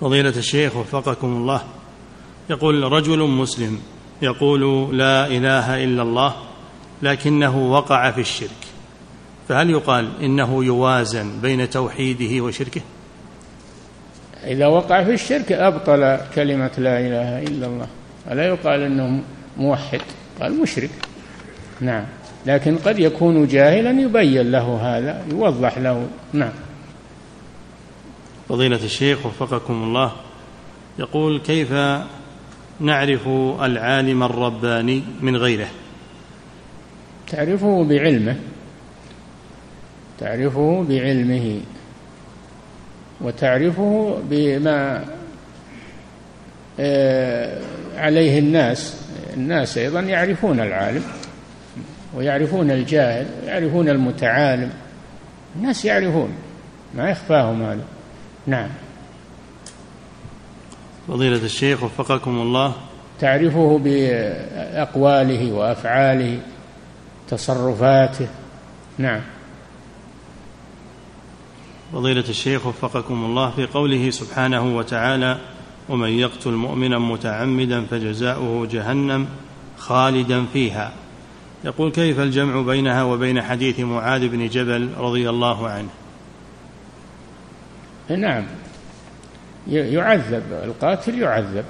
[0.00, 1.62] فضيلة الشيخ وفقكم الله
[2.50, 3.80] يقول رجل مسلم
[4.22, 6.34] يقول لا إله إلا الله
[7.02, 8.62] لكنه وقع في الشرك
[9.48, 12.80] فهل يقال إنه يوازن بين توحيده وشركه؟
[14.46, 17.86] إذا وقع في الشرك أبطل كلمة لا إله إلا الله.
[18.28, 19.22] فلا يقال إنه
[19.56, 20.00] موحد؟
[20.40, 20.90] قال مشرك.
[21.80, 22.04] نعم.
[22.46, 26.06] لكن قد يكون جاهلا يبين له هذا يوضح له.
[26.32, 26.52] نعم.
[28.48, 30.12] فضيلة الشيخ وفقكم الله
[30.98, 31.72] يقول كيف
[32.80, 33.28] نعرف
[33.62, 35.68] العالم الرباني من غيره؟
[37.26, 38.36] تعرفه بعلمه.
[40.18, 41.60] تعرفه بعلمه.
[43.22, 45.04] وتعرفه بما
[46.80, 47.60] آه،
[47.96, 48.96] عليه الناس.
[49.36, 51.02] الناس أيضا يعرفون العالم
[52.14, 54.70] ويعرفون الجاهل ويعرفون المتعالم.
[55.56, 56.34] الناس يعرفون
[56.94, 57.84] ما يخفاهم هذا.
[58.46, 58.68] نعم.
[61.08, 62.74] فضيلة الشيخ وفقكم الله.
[63.20, 66.38] تعرفه بأقواله وأفعاله
[67.28, 68.26] تصرفاته.
[68.98, 69.20] نعم.
[71.92, 75.38] فضيلة الشيخ وفقكم الله في قوله سبحانه وتعالى
[75.88, 79.26] ومن يقتل مؤمنا متعمدا فجزاؤه جهنم
[79.76, 80.92] خالدا فيها.
[81.64, 85.88] يقول كيف الجمع بينها وبين حديث معاذ بن جبل رضي الله عنه؟
[88.10, 88.44] نعم.
[89.68, 91.64] يعذب القاتل يعذب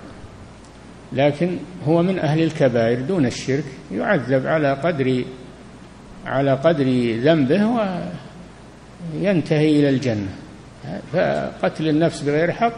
[1.13, 5.25] لكن هو من أهل الكبائر دون الشرك يعذب على قدر
[6.27, 6.85] على قدر
[7.23, 7.79] ذنبه
[9.15, 10.29] وينتهي إلى الجنة.
[11.13, 12.73] فقتل النفس بغير حق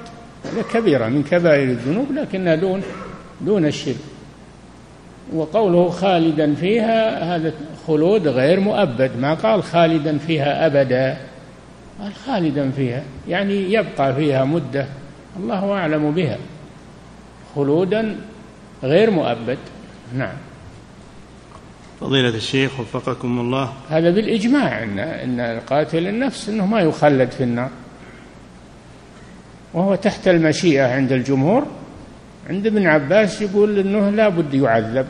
[0.73, 2.83] كبيرة من كبائر الذنوب لكنها دون
[3.41, 3.97] دون الشرك.
[5.33, 7.53] وقوله خالدا فيها هذا
[7.87, 9.11] خلود غير مؤبد.
[9.21, 11.17] ما قال خالدا فيها أبدا
[12.01, 14.87] قال خالدا فيها يعني يبقى فيها مدة.
[15.37, 16.39] الله أعلم بها.
[17.57, 18.17] خلودا
[18.83, 19.59] غير مؤبد.
[20.17, 20.37] نعم.
[22.01, 23.73] فضيلة الشيخ وفقكم الله.
[23.91, 27.71] هذا بالإجماع إن إن القاتل النفس أنه ما يخلد في النار.
[29.75, 31.67] وهو تحت المشيئة عند الجمهور.
[32.51, 35.07] عند ابن عباس يقول أنه لا بد يعذب.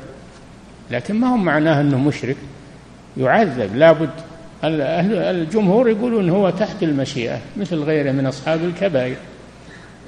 [0.90, 2.36] لكن ما هو معناه أنه مشرك.
[3.16, 3.76] يعذب.
[3.76, 4.10] لا بد.
[4.64, 9.16] الجمهور يقولون هو تحت المشيئة مثل غيره من أصحاب الكبائر.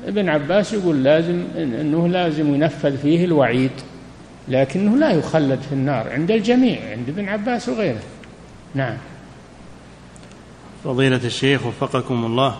[0.06, 3.70] ابن عباس يقول لازم أنه لازم ينفذ فيه الوعيد.
[4.48, 8.02] لكنه لا يخلد في النار عند الجميع عند ابن عباس وغيره.
[8.74, 8.96] نعم.
[10.84, 12.56] فضيلة الشيخ وفقكم الله.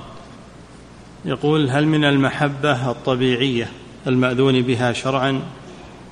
[1.24, 3.68] يقول هل من المحبة الطبيعية
[4.07, 5.43] المأذون بها شرعا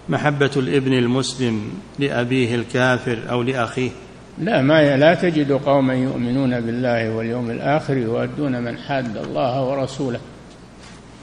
[0.09, 3.91] محبة الابن المسلم لأبيه الكافر أو لأخيه؟
[4.39, 10.21] لا ما لا تجد قوما يؤمنون بالله واليوم الآخر يؤدون من حاد الله ورسوله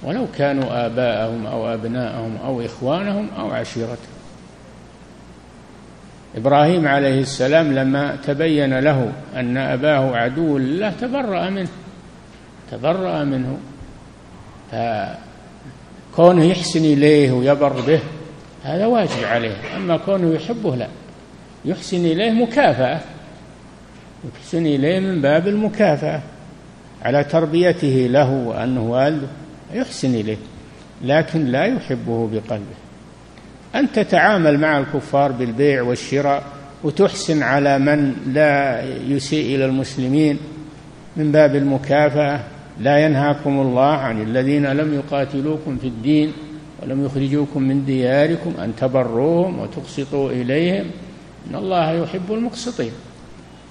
[0.04, 4.21] ولو كانوا آباءهم أو أبناءهم أو إخوانهم أو عشيرتهم.
[6.36, 11.70] إبراهيم عليه السلام لما تبين له أن أباه عدو لله تبرأ منه
[12.72, 13.58] تبرأ منه.
[14.72, 18.00] فكونه يحسن إليه ويبر به
[18.64, 19.56] هذا واجب عليه.
[19.76, 20.88] أما كونه يحبه لا.
[21.66, 23.00] يحسن إليه مكافأة.
[24.36, 26.22] يحسن إليه من باب المكافأة
[27.02, 29.28] على تربيته له وأنه والده
[29.74, 30.38] يحسن إليه
[31.02, 32.81] لكن لا يحبه بقلبه.
[33.76, 36.44] أن تتعامل مع الكفار بالبيع والشراء
[36.84, 40.38] وتحسن على من لا يسيء إلى المسلمين
[41.18, 42.40] من باب المكافأة.
[42.80, 46.34] لا ينهاكم الله عن الذين لم يقاتلوكم في الدين
[46.82, 50.86] ولم يخرجوكم من دياركم أن تبروهم وتقسطوا إليهم.
[51.50, 52.92] إن الله يحب المقسطين.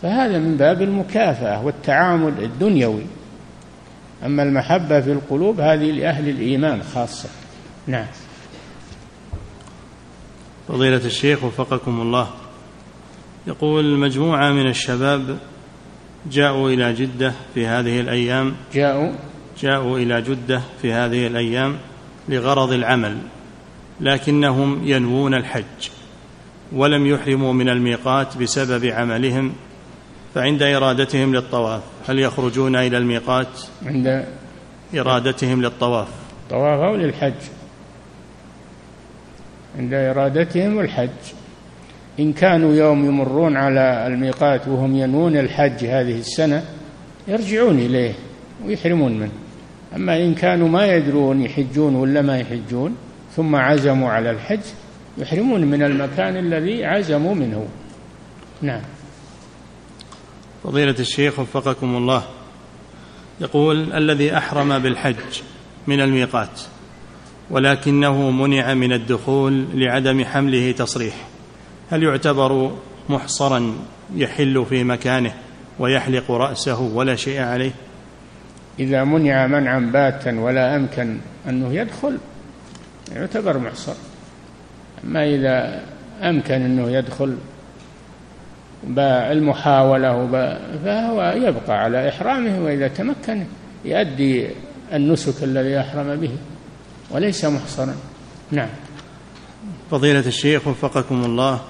[0.02, 3.02] فهذا من باب المكافأة والتعامل الدنيوي.
[4.26, 7.28] أما المحبة في القلوب هذه لأهل الإيمان خاصة.
[7.86, 8.06] نعم.
[10.72, 12.28] فضيلة الشيخ وفقكم الله.
[13.46, 15.38] يقول مجموعة من الشباب
[16.30, 18.54] جاءوا إلى جدة في هذه الأيام.
[18.74, 19.12] جاءوا.
[19.60, 21.78] جاءوا إلى جدة في هذه الأيام
[22.28, 23.18] لغرض العمل
[24.00, 25.90] لكنهم ينوون الحج
[26.72, 29.52] ولم يحرموا من الميقات بسبب عملهم
[30.34, 34.26] فعند إرادتهم للطواف هل يخرجون إلى الميقات؟ عند
[34.94, 36.08] إرادتهم للطواف.
[36.50, 37.59] طواف أو للحج؟
[39.78, 41.08] عند إرادتهم الحج.
[42.20, 46.64] إن كانوا يوم يمرون على الميقات وهم ينوون الحج هذه السنة
[47.28, 48.14] يرجعون إليه
[48.64, 49.32] ويحرمون منه.
[49.96, 52.96] أما إن كانوا ما يدرون يحجون ولا ما يحجون
[53.36, 54.60] ثم عزموا على الحج
[55.18, 57.68] يحرمون من المكان الذي عزموا منه.
[58.62, 58.82] نعم.
[60.64, 62.22] فضيلة الشيخ وفقكم الله
[63.40, 65.42] يقول الذي أحرم بالحج
[65.86, 66.60] من الميقات.
[67.50, 71.14] ولكنه منع من الدخول لعدم حمله تصريح.
[71.90, 72.76] هل يعتبر
[73.08, 73.74] محصرا
[74.14, 75.34] يحل في مكانه
[75.78, 77.70] ويحلق رأسه ولا شيء عليه؟
[78.78, 81.18] إذا منع منعا باتا ولا أمكن
[81.48, 82.18] أنه يدخل
[83.14, 83.94] يعتبر محصر.
[85.04, 85.82] أما إذا
[86.22, 87.36] أمكن أنه يدخل
[88.84, 90.28] بالمحاولة
[90.84, 93.44] فهو يبقى على إحرامه وإذا تمكن
[93.84, 94.46] يؤدي
[94.92, 96.30] النسك الذي أحرم به.
[97.10, 97.96] وليس محصرا
[98.50, 98.68] نعم.
[99.90, 101.60] فضيلة الشيخ وفقكم الله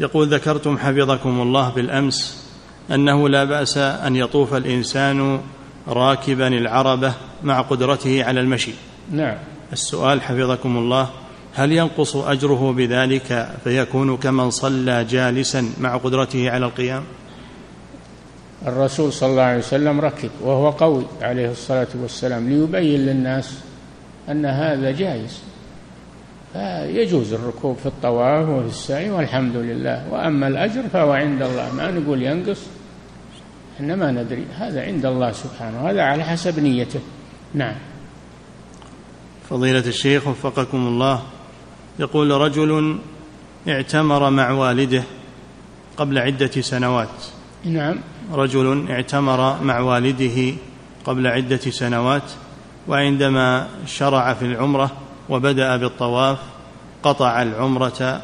[0.00, 2.44] يقول ذكرتم حفظكم الله بالأمس
[2.90, 5.40] أنه لا بأس أن يطوف الإنسان
[5.88, 8.72] راكبا العربة مع قدرته على المشي.
[9.12, 9.36] نعم.
[9.72, 11.08] السؤال حفظكم الله
[11.54, 17.02] هل ينقص أجره بذلك فيكون كمن صلى جالسا مع قدرته على القيام؟
[18.66, 23.58] الرسول صلى الله عليه وسلم ركب وهو قوي عليه الصلاة والسلام ليبين للناس
[24.30, 25.40] أن هذا جائز.
[26.52, 30.12] فيجوز الركوب في الطواف وفي السعي والحمد لله.
[30.12, 31.74] وأما الأجر فهو عند الله.
[31.74, 32.66] ما نقول ينقص
[33.76, 34.46] إحنا ما ندري.
[34.58, 35.90] هذا عند الله سبحانه.
[35.90, 37.00] هذا على حسب نيته.
[37.54, 37.74] نعم.
[39.50, 41.22] فضيلة الشيخ وفقكم الله.
[41.98, 42.98] يقول رجل
[43.68, 45.02] اعتمر مع والده
[45.96, 47.08] قبل عدة سنوات.
[47.64, 47.96] نعم.
[48.32, 50.54] رجل اعتمر مع والده
[51.04, 52.30] قبل عدة سنوات.
[52.88, 54.90] وعندما شرع في العمرة
[55.28, 56.38] وبدأ بالطواف
[57.02, 58.20] قطع العمرة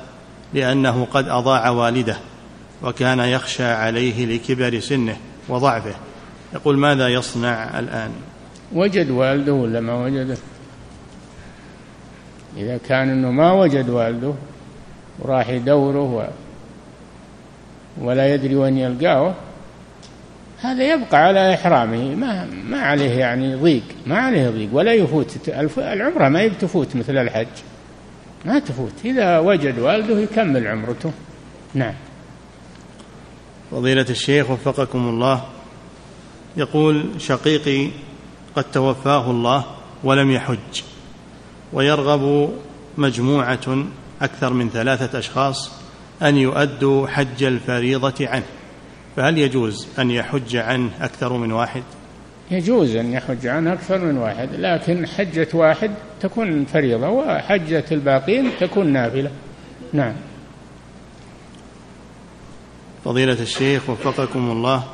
[0.55, 2.17] لأنه قد أضاع والده
[2.83, 5.17] وكان يخشى عليه لكبر سنه
[5.49, 5.95] وضعفه.
[6.55, 8.11] يقول ماذا يصنع الآن؟
[8.73, 10.37] وجد والده ولا ما وجده؟
[12.57, 14.35] إذا كان أنه ما وجد والده
[15.19, 16.29] وراح يدوره
[18.01, 19.35] ولا يدري وين يلقاه.
[20.63, 22.15] هذا يبقى على إحرامه.
[22.15, 23.83] ما ما عليه يعني ضيق.
[24.07, 24.69] ما عليه ضيق.
[24.73, 25.49] ولا يفوت.
[25.79, 27.47] العمرة ما تفوت مثل الحج.
[28.45, 28.93] ما تفوت.
[29.05, 31.13] إذا وجد والده يكمل عمرته.
[31.75, 31.95] نعم.
[33.71, 35.45] فضيلة الشيخ وفقكم الله.
[36.57, 37.91] يقول شقيقي
[38.57, 39.65] قد توفاه الله
[40.05, 40.83] ولم يحج.
[41.73, 42.53] ويرغب
[42.99, 43.85] مجموعة
[44.23, 45.73] أكثر من ثلاثة أشخاص
[46.23, 48.60] أن يؤدوا حج الفريضة عنه.
[49.17, 51.83] فهل يجوز أن يحج عنه أكثر من واحد؟
[52.51, 58.93] يجوز أن يحج عنه أكثر من واحد لكن حجة واحد تكون فريضة وحجة الباقين تكون
[58.93, 59.31] نافلة.
[59.93, 60.15] نعم.
[63.05, 64.85] فضيلة الشيخ وفقكم الله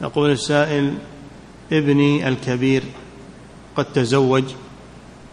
[0.00, 0.94] يقول السائل
[1.72, 2.82] ابني الكبير
[3.76, 4.44] قد تزوج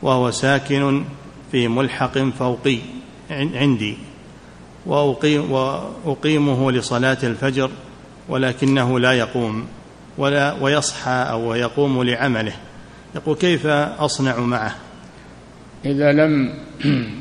[0.02, 1.04] وهو ساكن
[1.52, 2.78] في ملحق فوقي
[3.32, 3.98] عندي.
[4.90, 7.72] وأقيم وأقيمه لصلاة الفجر
[8.30, 9.68] ولكنه لا يقوم
[10.18, 12.54] ولا ويصحى أو يقوم لعمله.
[13.16, 14.76] يقول كيف أصنع معه؟
[15.86, 16.54] إذا لم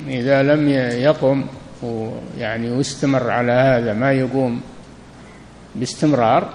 [0.09, 0.69] إذا لم
[1.03, 1.47] يقم
[1.83, 4.61] ويعني ويستمر على هذا ما يقوم
[5.75, 6.55] باستمرار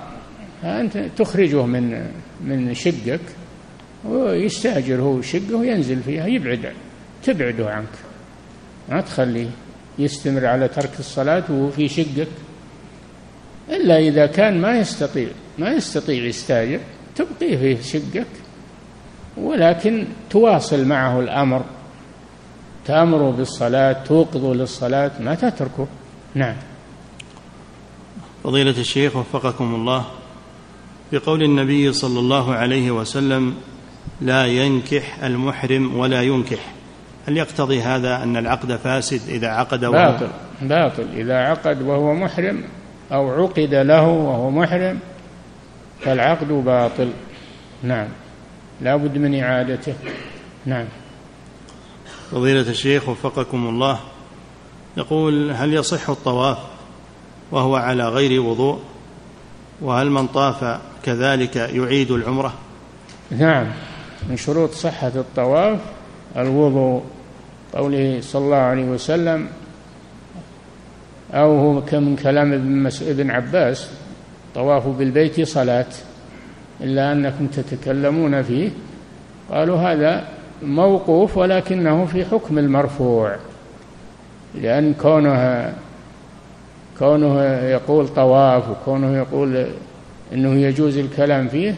[0.62, 2.12] فأنت تخرجه من
[2.44, 3.22] من شقك
[4.06, 6.74] ويستأجر هو شقه وينزل فيها يبعد
[7.24, 7.96] تبعده عنك.
[8.90, 9.50] ما تخليه.
[10.00, 12.28] يستمر على ترك الصلاة وهو في شقك.
[13.70, 16.80] إلا إذا كان ما يستطيع ما يستطيع يستاجر
[17.16, 18.28] تبقيه في شقك.
[19.38, 21.64] ولكن تواصل معه الأمر.
[22.86, 25.88] تأمره بالصلاة توقظه للصلاة ما تتركه.
[26.36, 26.56] نعم.
[28.44, 30.06] فضيلة الشيخ وفقكم الله.
[31.12, 33.56] بقول النبي صلى الله عليه وسلم
[34.22, 36.74] لا ينكح المحرم ولا ينكح.
[37.28, 40.28] هل يقتضي هذا أن العقد فاسد إذا عقد وهو باطل
[40.62, 41.08] باطل.
[41.14, 42.64] إذا عقد وهو محرم
[43.12, 45.00] أو عقد له وهو محرم
[46.02, 47.10] فالعقد باطل.
[47.84, 48.08] نعم.
[48.82, 49.94] لا بد من إعادته.
[50.66, 50.86] نعم.
[52.32, 54.00] فضيلة الشيخ وفقكم الله
[54.98, 56.58] يقول هل يصح الطواف
[57.52, 58.80] وهو على غير وضوء؟
[59.82, 62.54] وهل من طاف كذلك يعيد العمرة؟
[63.32, 63.68] نعم.
[64.30, 65.80] من شروط صحة الطواف
[66.38, 67.04] الوضوء
[67.74, 69.48] قوله صلى الله عليه وسلم
[71.34, 73.90] أو هو من كلام ابن, ابن عباس
[74.56, 75.86] طواف بالبيت صلاة
[76.82, 78.70] إلا أنكم تتكلمون فيه.
[79.52, 80.24] قالوا هذا
[80.64, 83.36] موقوف ولكنه في حكم المرفوع
[84.56, 85.74] لأن كونه
[87.00, 89.68] كونه يقول طواف وكونه يقول
[90.34, 91.76] إنه يجوز الكلام فيه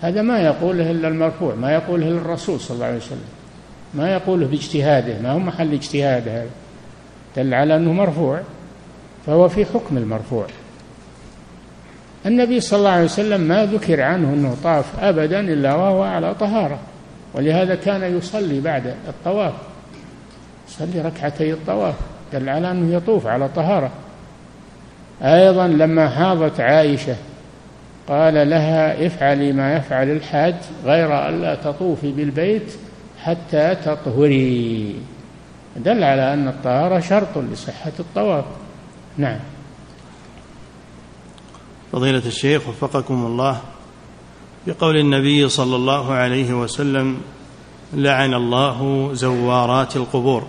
[0.00, 3.33] هذا ما يقوله إلا المرفوع ما يقوله الرسول صلى الله عليه وسلم.
[3.94, 6.50] ما يقوله باجتهاده ما هو محل اجتهاد هذا.
[7.36, 8.40] دل على أنه مرفوع
[9.26, 10.46] فهو في حكم المرفوع.
[12.26, 16.78] النبي صلى الله عليه وسلم ما ذكر عنه أنه طاف ابدا إلا وهو على طهارة
[17.34, 19.52] ولهذا كان يصلي بعد الطواف.
[20.68, 21.94] يصلي ركعتي الطواف
[22.32, 23.90] دل على أنه يطوف على طهارة.
[25.22, 27.16] أيضا لما حاضت عائشة
[28.08, 30.54] قال لها افعلي ما يفعل الحاج
[30.84, 32.72] غير الا تطوفي بالبيت
[33.24, 34.94] حتى تطهري.
[35.76, 38.44] دل على أن الطهارة شرط لصحة الطواف.
[39.18, 39.38] نعم.
[41.92, 43.60] فضيلة الشيخ وفقكم الله
[44.66, 47.20] بقول النبي صلى الله عليه وسلم
[47.94, 50.46] لعن الله زوارات القبور.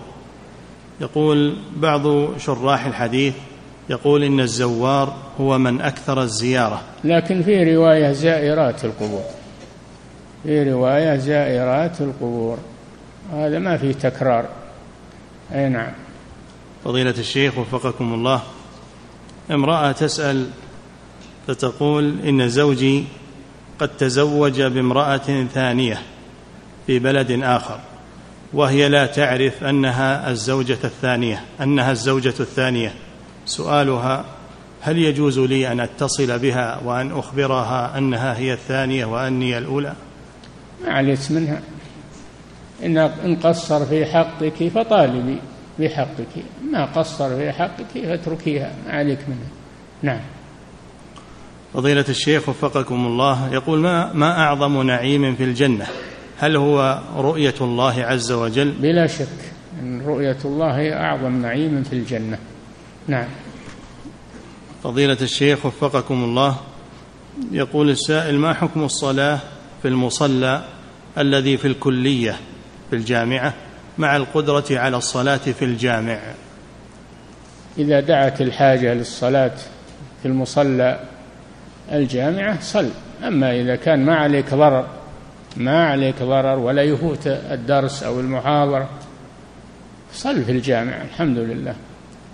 [1.00, 3.34] يقول بعض شراح الحديث
[3.90, 6.80] يقول إن الزوار هو من أكثر الزيارة.
[7.04, 9.22] لكن في رواية زائرات القبور.
[10.46, 12.58] في رواية زائرات القبور.
[13.32, 14.48] هذا ما فيه تكرار.
[15.52, 15.92] أي نعم.
[16.84, 18.42] فضيلة الشيخ وفقكم الله
[19.50, 20.46] امرأة تسأل
[21.46, 23.04] فتقول إن زوجي
[23.78, 25.98] قد تزوج بامرأة ثانية
[26.86, 27.80] في بلد آخر
[28.52, 32.94] وهي لا تعرف أنها الزوجة الثانية أنها الزوجة الثانية.
[33.46, 34.24] سؤالها
[34.80, 39.92] هل يجوز لي أن أتصل بها وأن أخبرها أنها هي الثانية وأني الأولى؟
[40.84, 41.60] ما عليك منها.
[42.84, 45.38] إن إن قصر في حقك فطالبي
[45.78, 46.44] بحقك.
[46.72, 48.72] ما قصر في حقك فاتركيها.
[48.86, 49.48] ما عليك منها.
[50.02, 50.20] نعم.
[51.74, 55.86] فضيلة الشيخ وفقكم الله يقول ما ما أعظم نعيم في الجنة؟
[56.38, 59.26] هل هو رؤية الله عز وجل؟ بلا شك
[59.80, 62.38] أن رؤية الله هي أعظم نعيم في الجنة.
[63.08, 63.28] نعم.
[64.84, 66.56] فضيلة الشيخ وفقكم الله
[67.52, 69.40] يقول السائل ما حكم الصلاة
[69.86, 70.62] في المصلى
[71.18, 72.36] الذي في الكلية
[72.90, 73.54] في الجامعة
[73.98, 76.18] مع القدرة على الصلاة في الجامع.
[77.78, 79.52] إذا دعت الحاجة للصلاة
[80.22, 81.00] في المصلى
[81.92, 82.90] الجامعة صل.
[83.26, 84.86] أما إذا كان ما عليك ضرر
[85.56, 88.88] ما عليك ضرر ولا يفوت الدرس أو المحاضرة
[90.12, 91.74] صل في الجامع الحمد لله.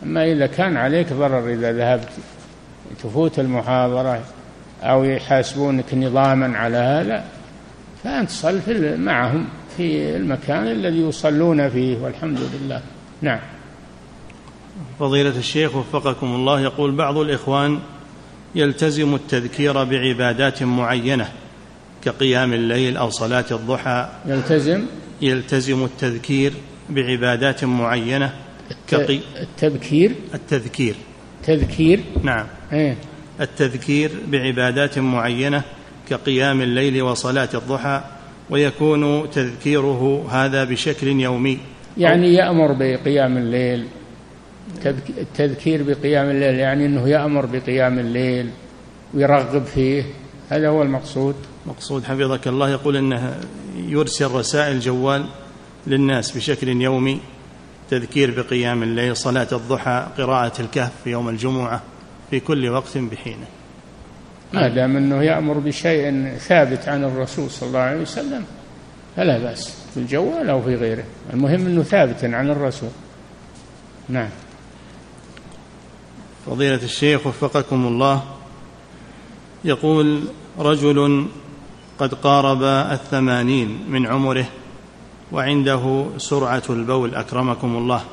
[0.02, 2.08] أما إذا كان عليك ضرر إذا ذهبت
[3.02, 4.20] تفوت المحاضرة
[4.82, 7.24] أو يحاسبونك نظاما على هذا
[8.04, 12.82] فأنت صل في معهم في المكان الذي يصلون فيه والحمد لله.
[13.22, 13.40] نعم.
[14.98, 17.78] فضيلة الشيخ وفقكم الله يقول بعض الإخوان
[18.54, 21.28] يلتزم التذكير بعبادات معينة
[22.04, 24.08] كقيام الليل أو صلاة الضحى.
[24.26, 24.82] يلتزم؟
[25.22, 26.52] يلتزم التذكير
[26.90, 28.32] بعبادات معينة
[28.88, 30.94] كقي التبكير التذكير.
[31.46, 32.46] تذكير؟ نعم.
[32.72, 32.96] إيه.
[33.40, 35.62] التذكير بعبادات معينة
[36.12, 38.02] كقيام الليل وصلاة الضحى
[38.50, 41.58] ويكون تذكيره هذا بشكل يومي.
[41.98, 43.86] يعني يأمر بقيام الليل.
[45.18, 48.50] التذكير بقيام الليل يعني أنه يأمر بقيام الليل
[49.14, 50.04] ويرغب فيه.
[50.50, 51.34] هذا هو المقصود.
[51.66, 53.40] مقصود حفظك الله يقول إنه
[53.76, 55.24] يرسل رسائل جوال
[55.86, 57.20] للناس بشكل يومي.
[57.90, 61.82] تذكير بقيام الليل صلاة الضحى قراءة الكهف في يوم الجمعة
[62.30, 63.46] في كل وقت بحينه.
[64.52, 68.44] ما دام أنه يأمر بشيء ثابت عن الرسول صلى الله عليه وسلم.
[69.16, 71.04] فلا بأس في الجوال أو في غيره.
[71.32, 72.90] المهم أنه ثابت عن الرسول.
[74.08, 74.28] نعم.
[76.46, 78.22] فضيلة الشيخ وفقكم الله
[79.64, 80.22] يقول
[80.58, 81.26] رجل
[81.98, 82.62] قد قارب
[82.92, 84.46] الثمانين من عمره
[85.32, 88.04] وعنده سرعة البول أكرمكم الله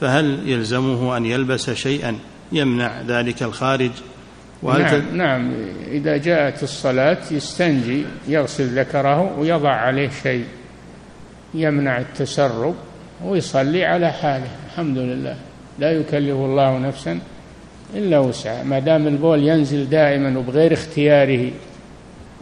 [0.00, 2.18] فهل يلزمه أن يلبس شيئا
[2.52, 3.90] يمنع ذلك الخارج؟
[4.62, 5.52] وهل نعم, نعم.
[5.88, 10.44] إذا جاءت الصلاة يستنجي يغسل ذكره ويضع عليه شيء
[11.54, 12.74] يمنع التسرب
[13.24, 14.50] ويصلي على حاله.
[14.66, 15.36] الحمد لله.
[15.78, 17.20] لا يكلف الله نفسا
[17.94, 18.62] إلا وسعها.
[18.62, 21.50] ما دام البول ينزل دائما وبغير اختياره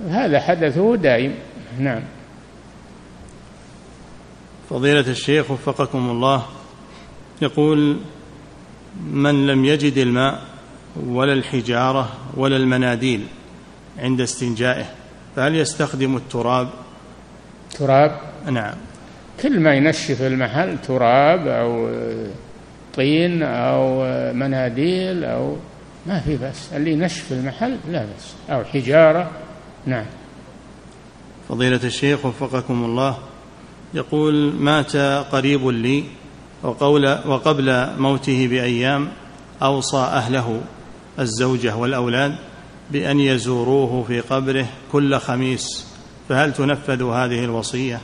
[0.09, 1.35] هذا حدثه دائم.
[1.79, 2.03] نعم.
[4.71, 6.47] فضيلة الشيخ وفقكم الله
[7.43, 7.97] يقول
[9.11, 10.54] من لم يجد الماء
[10.97, 13.27] ولا الحجارة ولا المناديل
[13.99, 14.85] عند استنجائه
[15.37, 16.69] فهل يستخدم التراب؟
[17.79, 18.75] تراب؟ نعم.
[19.43, 21.91] كل ما ينشف المحل تراب أو
[22.95, 25.57] طين أو مناديل أو
[26.07, 29.31] ما في بس اللي ينشف المحل لا بس أو حجارة
[29.87, 30.07] نعم.
[31.49, 33.19] فضيلة الشيخ وفقكم الله
[33.95, 34.97] يقول مات
[35.33, 36.05] قريب لي
[36.63, 39.09] وقول وقبل موته بأيام
[39.63, 40.61] أوصى أهله.
[41.19, 42.37] الزوجة والأولاد
[42.91, 45.87] بأن يزوروه في قبره كل خميس
[46.29, 48.01] فهل تنفذ هذه الوصية؟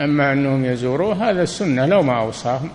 [0.00, 2.70] أما أنهم يزوروه هذا السنة لو ما أوصاهم.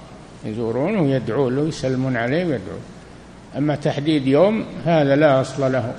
[0.46, 2.82] يزورونه ويدعون له يسلمون عليه ويدعون
[3.58, 5.96] أما تحديد يوم هذا لا أصل له.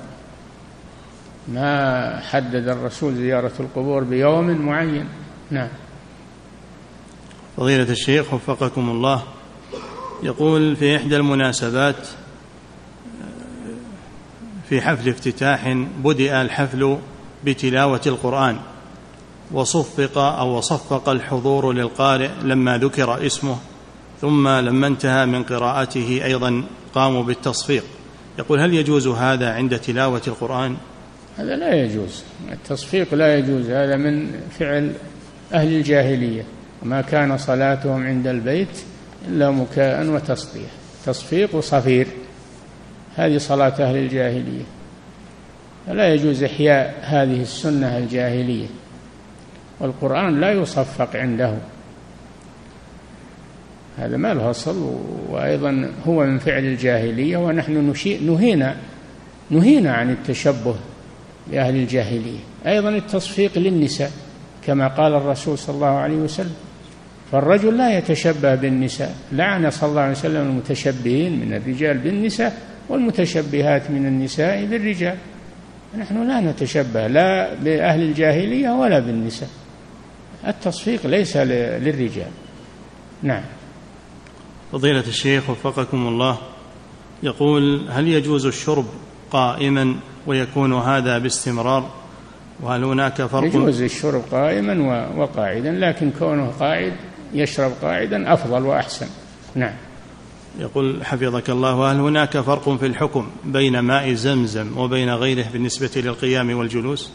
[1.49, 5.09] ما حدد الرسول زيارة القبور بيوم معين.
[5.51, 5.69] نعم.
[7.57, 9.23] فضيلة الشيخ وفقكم الله
[10.23, 12.09] يقول في إحدى المناسبات
[14.69, 15.69] في حفل افتتاح
[16.05, 16.99] بدأ الحفل
[17.45, 18.57] بتلاوة القرآن
[19.53, 23.57] وصفق أو وصفق الحضور للقارئ لما ذكر اسمه
[24.21, 26.65] ثم لما انتهى من قراءته أيضا
[26.95, 27.85] قاموا بالتصفيق.
[28.39, 30.77] يقول هل يجوز هذا عند تلاوة القرآن؟
[31.37, 32.23] هذا لا يجوز.
[32.53, 33.71] التصفيق لا يجوز.
[33.71, 34.93] هذا من فعل
[35.53, 36.45] أهل الجاهلية.
[36.83, 38.79] وما كان صلاتهم عند البيت
[39.29, 40.71] إلا مكاء وتصديح
[41.07, 42.07] تصفيق وصفير
[43.17, 44.63] هذه صلاة أهل الجاهلية.
[45.87, 48.67] فلا يجوز إحياء هذه السنة الجاهلية.
[49.81, 51.55] والقرآن لا يصفق عنده.
[53.99, 57.95] هذا ما له أصل وأيضا هو من فعل الجاهلية ونحن
[58.27, 58.77] نهينا
[59.51, 60.75] نهينا عن التشبه
[61.51, 62.39] بأهل الجاهلية.
[62.67, 64.11] أيضا التصفيق للنساء
[64.67, 66.55] كما قال الرسول صلى الله عليه وسلم
[67.33, 69.15] فالرجل لا يتشبه بالنساء.
[69.33, 75.17] لعن صلى الله عليه وسلم المتشبهين من الرجال بالنساء والمتشبهات من النساء بالرجال.
[75.99, 79.49] نحن لا نتشبه لا بأهل الجاهلية ولا بالنساء.
[80.47, 82.31] التصفيق ليس للرجال.
[83.23, 83.43] نعم.
[84.73, 86.39] فضيلة الشيخ وفقكم الله
[87.23, 88.87] يقول هل يجوز الشرب
[89.31, 89.97] قائما
[90.27, 91.91] ويكون هذا باستمرار؟
[92.63, 96.93] وهل هناك فرق؟ يجوز الشرب قائما وقاعدا لكن كونه قاعد
[97.35, 99.07] يشرب قاعدا أفضل وأحسن.
[99.55, 99.75] نعم.
[100.59, 106.59] يقول حفظك الله هل هناك فرق في الحكم بين ماء زمزم وبين غيره بالنسبة للقيام
[106.59, 107.11] والجلوس؟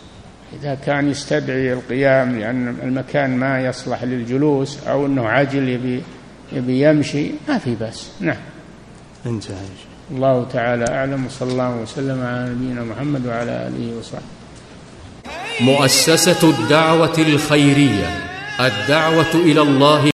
[0.62, 6.02] إذا كان يستدعي القيام لأن المكان ما يصلح للجلوس أو أنه عاجل يبي,
[6.52, 8.12] يبي يمشي ما في بأس.
[8.20, 8.38] نعم.
[9.26, 9.56] انتهى
[10.12, 14.24] الله تعالى أعلم وصلى الله وسلم على نبينا محمد وعلى آله وصحبه.
[15.62, 20.06] مؤسسة الدعوة الخيرية الدعوة إلى الله